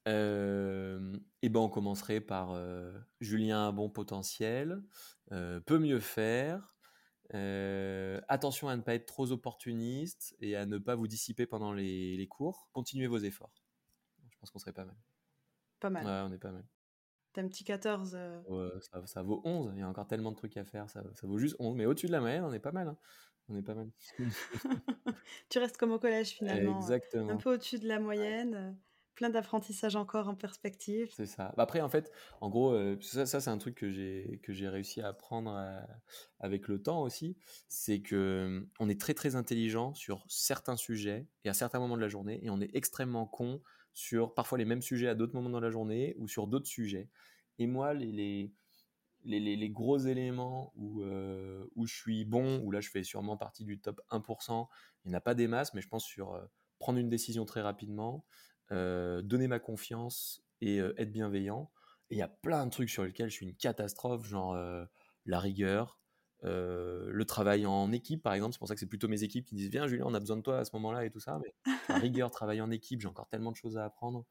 [0.10, 2.60] et ben on commencerait par
[3.20, 4.82] Julien a bon potentiel,
[5.30, 6.76] peut mieux faire,
[8.28, 12.28] attention à ne pas être trop opportuniste et à ne pas vous dissiper pendant les,
[12.30, 12.70] cours.
[12.74, 13.54] Continuez vos efforts.
[14.30, 14.96] Je pense qu'on serait pas mal.
[15.80, 16.06] Pas mal.
[16.06, 16.66] Ouais, on est pas mal.
[17.34, 18.18] T'as un petit 14.
[19.06, 19.74] ça, vaut 11.
[19.76, 20.90] Il y a encore tellement de trucs à faire.
[20.90, 21.76] Ça, vaut juste 11.
[21.76, 22.88] Mais au-dessus de la moyenne, on est pas mal.
[22.88, 22.98] Hein.
[23.50, 23.90] On est pas mal.
[25.50, 26.78] tu restes comme au collège finalement.
[26.78, 27.30] Exactement.
[27.30, 28.78] Un peu au-dessus de la moyenne
[29.16, 31.10] plein d'apprentissage encore en perspective.
[31.16, 31.54] C'est ça.
[31.58, 34.70] Bah, après, en fait, en gros, euh, ça, c'est un truc que j'ai que j'ai
[34.70, 35.82] réussi à apprendre euh,
[36.40, 37.38] avec le temps aussi,
[37.68, 41.98] c'est que euh, on est très très intelligent sur certains sujets et à certains moments
[41.98, 43.62] de la journée, et on est extrêmement con
[43.94, 47.10] sur parfois les mêmes sujets à d'autres moments dans la journée ou sur d'autres sujets.
[47.58, 48.54] Et moi, les, les
[49.26, 51.04] les, gros éléments où,
[51.76, 54.68] où je suis bon, où là je fais sûrement partie du top 1%,
[55.04, 56.40] il n'y en a pas des masses, mais je pense sur
[56.80, 58.26] prendre une décision très rapidement,
[58.72, 61.72] euh, donner ma confiance et euh, être bienveillant.
[62.12, 64.86] Et il y a plein de trucs sur lesquels je suis une catastrophe, genre euh,
[65.26, 66.00] la rigueur,
[66.42, 68.54] le travail en équipe, par exemple.
[68.54, 70.38] C'est pour ça que c'est plutôt mes équipes qui disent Viens, Julien, on a besoin
[70.38, 71.40] de toi à ce moment-là et tout ça.
[71.44, 71.54] Mais
[71.90, 74.26] la rigueur, travail en équipe, j'ai encore tellement de choses à apprendre.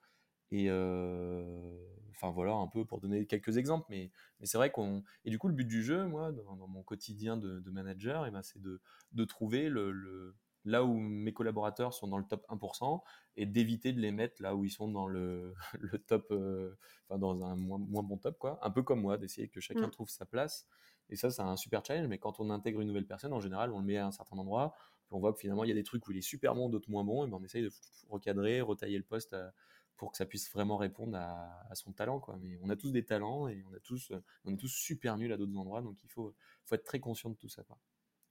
[0.51, 3.87] Et enfin voilà, un peu pour donner quelques exemples.
[3.91, 4.11] Mais,
[4.41, 5.05] mais c'est vrai qu'on.
[5.25, 8.43] Et du coup, le but du jeu, moi, dans, mon quotidien de, manager, eh ben,
[8.43, 8.81] c'est de,
[9.13, 10.35] de, trouver le,
[10.69, 13.03] là où mes collaborateurs sont dans le top 1%
[13.37, 16.77] et d'éviter de les mettre là où ils sont dans le, le top, euh,
[17.09, 18.59] enfin dans un moins, moins, bon top, quoi.
[18.63, 19.91] Un peu comme moi, d'essayer que chacun mm.
[19.91, 20.67] trouve sa place.
[21.11, 22.09] Et ça, c'est un super challenge.
[22.09, 24.37] Mais quand on intègre une nouvelle personne, en général, on le met à un certain
[24.37, 24.75] endroit.
[25.07, 26.69] Puis on voit que finalement, il y a des trucs où il est super bon,
[26.69, 27.25] d'autres moins bons.
[27.25, 27.71] Et ben, on essaye de
[28.11, 29.49] recadrer, retailler le poste euh,
[29.97, 32.39] pour que ça puisse vraiment répondre à, à, son talent, quoi.
[32.43, 34.13] Mais on a tous des talents et on, a tous,
[34.45, 35.81] on est tous super nuls à d'autres endroits.
[35.81, 37.79] Donc il faut, faut être très conscient de tout ça, quoi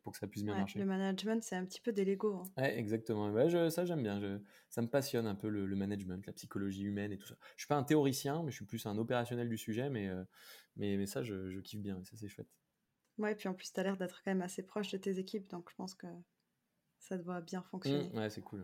[0.08, 0.80] pour que ça puisse bien marcher.
[0.80, 2.36] Le management, c'est un petit peu des Lego.
[2.36, 2.44] Hein.
[2.56, 3.30] Ouais, exactement.
[3.30, 4.22] Ouais, je, ça, j'aime bien.
[4.22, 4.40] Je,
[4.70, 7.36] ça me passionne un peu le, management, la psychologie humaine et tout ça.
[7.58, 9.90] Je suis pas un théoricien, mais je suis plus un opérationnel du sujet.
[9.90, 10.24] Mais, euh,
[10.78, 12.02] mais, mais, ça, je, je kiffe bien.
[12.06, 12.48] Ça, c'est chouette.
[13.18, 15.50] Ouais, puis en plus, tu as l'air d'être quand même assez proche de tes équipes.
[15.50, 16.08] Donc, je pense que
[17.00, 18.10] ça doit bien fonctionner.
[18.14, 18.64] Mmh, ouais, c'est cool.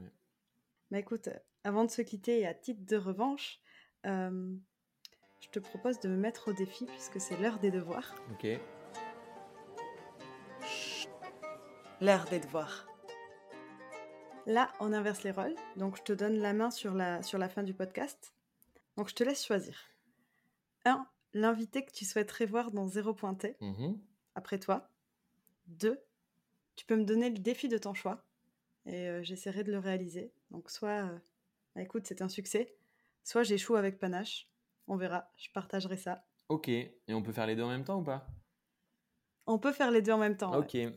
[0.91, 1.27] Mais écoute,
[1.65, 3.59] avant de se quitter et à titre de revanche,
[4.05, 4.55] euh,
[5.41, 8.15] je te propose de me mettre au défi puisque c'est l'heure des devoirs.
[8.31, 8.47] Ok.
[12.03, 12.87] L'heure des devoirs.
[14.45, 15.55] Là, on inverse les rôles.
[15.77, 18.33] Donc, je te donne la main sur la, sur la fin du podcast.
[18.97, 19.77] Donc, je te laisse choisir.
[20.85, 21.07] 1.
[21.33, 23.97] L'invité que tu souhaiterais voir dans Zéro Pointé, Mhm.
[24.35, 24.89] après toi.
[25.67, 25.99] 2.
[26.75, 28.25] Tu peux me donner le défi de ton choix.
[28.85, 30.33] Et euh, j'essaierai de le réaliser.
[30.51, 31.17] Donc, soit, euh,
[31.75, 32.75] bah, écoute, c'est un succès.
[33.23, 34.49] Soit j'échoue avec panache.
[34.87, 35.31] On verra.
[35.37, 36.25] Je partagerai ça.
[36.49, 36.67] Ok.
[36.67, 38.27] Et on peut faire les deux en même temps ou pas?
[39.45, 40.51] On peut faire les deux en même temps.
[40.59, 40.91] ouais.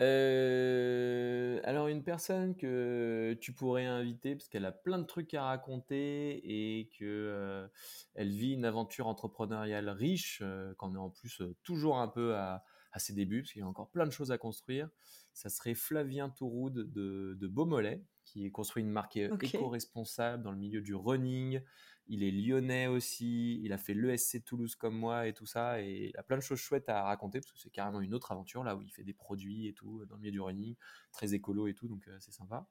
[0.00, 5.44] Euh, alors une personne que tu pourrais inviter parce qu'elle a plein de trucs à
[5.44, 7.66] raconter et que euh,
[8.14, 12.36] elle vit une aventure entrepreneuriale riche, euh, qu'en est en plus euh, toujours un peu
[12.36, 14.90] à, à ses débuts parce qu'il y a encore plein de choses à construire.
[15.32, 20.82] Ça serait Flavien Touroud de, de Beaumolet qui construit une marque éco-responsable dans le milieu
[20.82, 21.62] du running.
[22.08, 26.10] Il est lyonnais aussi, il a fait l'ESC Toulouse comme moi et tout ça, et
[26.10, 28.62] il a plein de choses chouettes à raconter parce que c'est carrément une autre aventure
[28.62, 30.76] là où il fait des produits et tout dans le milieu du running,
[31.12, 32.68] très écolo et tout, donc euh, c'est sympa.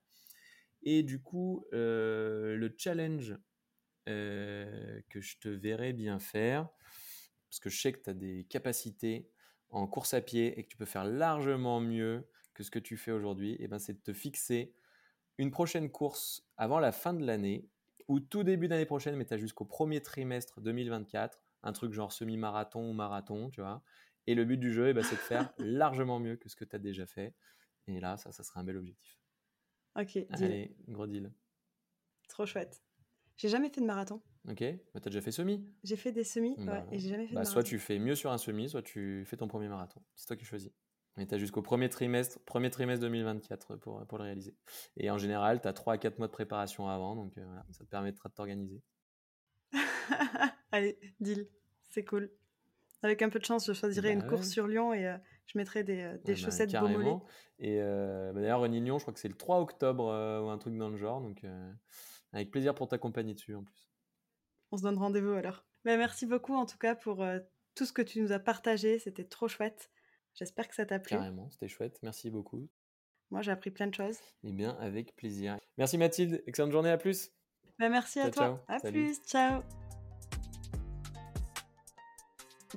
[0.83, 3.38] Et du coup, euh, le challenge
[4.07, 6.69] euh, que je te verrais bien faire,
[7.49, 9.29] parce que je sais que tu as des capacités
[9.69, 12.95] en course à pied et que tu peux faire largement mieux que ce que tu
[12.97, 14.73] fais aujourd'hui, et ben c'est de te fixer
[15.38, 17.69] une prochaine course avant la fin de l'année
[18.08, 22.12] ou tout début d'année prochaine, mais tu as jusqu'au premier trimestre 2024, un truc genre
[22.12, 23.84] semi-marathon ou marathon, tu vois.
[24.28, 26.66] Et le but du jeu, eh ben, c'est de faire largement mieux que ce que
[26.66, 27.34] tu as déjà fait.
[27.88, 29.20] Et là, ça, ça serait un bel objectif.
[29.95, 30.28] Ok, deal.
[30.32, 31.32] Allez, gros deal.
[32.28, 32.82] Trop chouette.
[33.38, 34.22] J'ai jamais fait de marathon.
[34.49, 37.10] Ok Mais tu as déjà fait semi J'ai fait des semis, Bah, ouais, et j'ai
[37.10, 37.70] jamais fait bah, de Soit marathon.
[37.70, 40.01] tu fais mieux sur un semi, soit tu fais ton premier marathon.
[40.16, 40.72] C'est toi qui choisis.
[41.18, 44.55] Mais tu as jusqu'au premier trimestre, premier trimestre 2024 pour, pour le réaliser.
[44.97, 47.66] Et en général, tu as 3 à 4 mois de préparation avant, donc euh, voilà,
[47.72, 48.82] ça te permettra de t'organiser.
[50.72, 51.47] Allez, deal.
[51.89, 52.30] C'est cool.
[53.03, 54.28] Avec un peu de chance, je choisirai Bah une ouais.
[54.28, 56.93] course sur Lyon et euh, je mettrai des, euh, des Ouais, bah, chaussettes Beaumolet.
[56.95, 57.26] carrément.
[57.59, 60.05] Et euh, bah, d'ailleurs, Running Lyon, je crois que c'est le 3 octobre
[60.43, 61.22] ou un truc dans le genre.
[61.22, 61.43] Donc,
[62.34, 63.89] avec plaisir pour t'accompagner dessus en plus.
[64.72, 65.63] On se donne rendez-vous alors.
[65.86, 67.24] Bah, merci beaucoup en tout cas pour
[67.76, 68.99] tout ce que tu nous as partagé.
[68.99, 69.89] C'était trop chouette.
[70.36, 71.15] J'espère que ça t'a plu.
[71.15, 71.97] Carrément, c'était chouette.
[72.03, 72.69] Merci beaucoup.
[73.31, 74.17] Moi, j'ai appris plein de choses.
[74.43, 75.57] Et bien, avec plaisir.
[75.77, 76.43] Merci Mathilde.
[76.45, 76.91] Excellente journée.
[76.91, 77.31] À plus.
[77.79, 78.43] Bah, merci à toi.
[78.43, 78.57] ciao.
[78.67, 79.05] À Salut.
[79.05, 79.21] plus.
[79.25, 79.63] Ciao.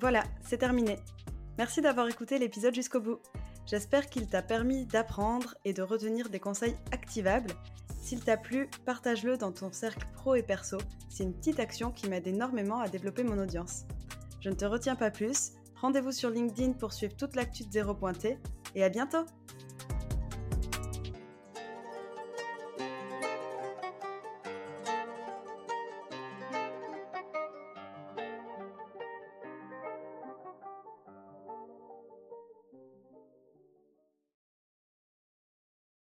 [0.01, 0.97] Voilà, c'est terminé.
[1.59, 3.19] Merci d'avoir écouté l'épisode jusqu'au bout.
[3.67, 7.53] J'espère qu'il t'a permis d'apprendre et de retenir des conseils activables.
[8.01, 10.79] S'il t'a plu, partage-le dans ton cercle pro et perso.
[11.11, 13.85] C'est une petite action qui m'aide énormément à développer mon audience.
[14.41, 15.53] Je ne te retiens pas plus.
[15.81, 18.39] Rendez-vous sur LinkedIn pour suivre toute l'actu de Zéro Pointé
[18.75, 19.25] et à bientôt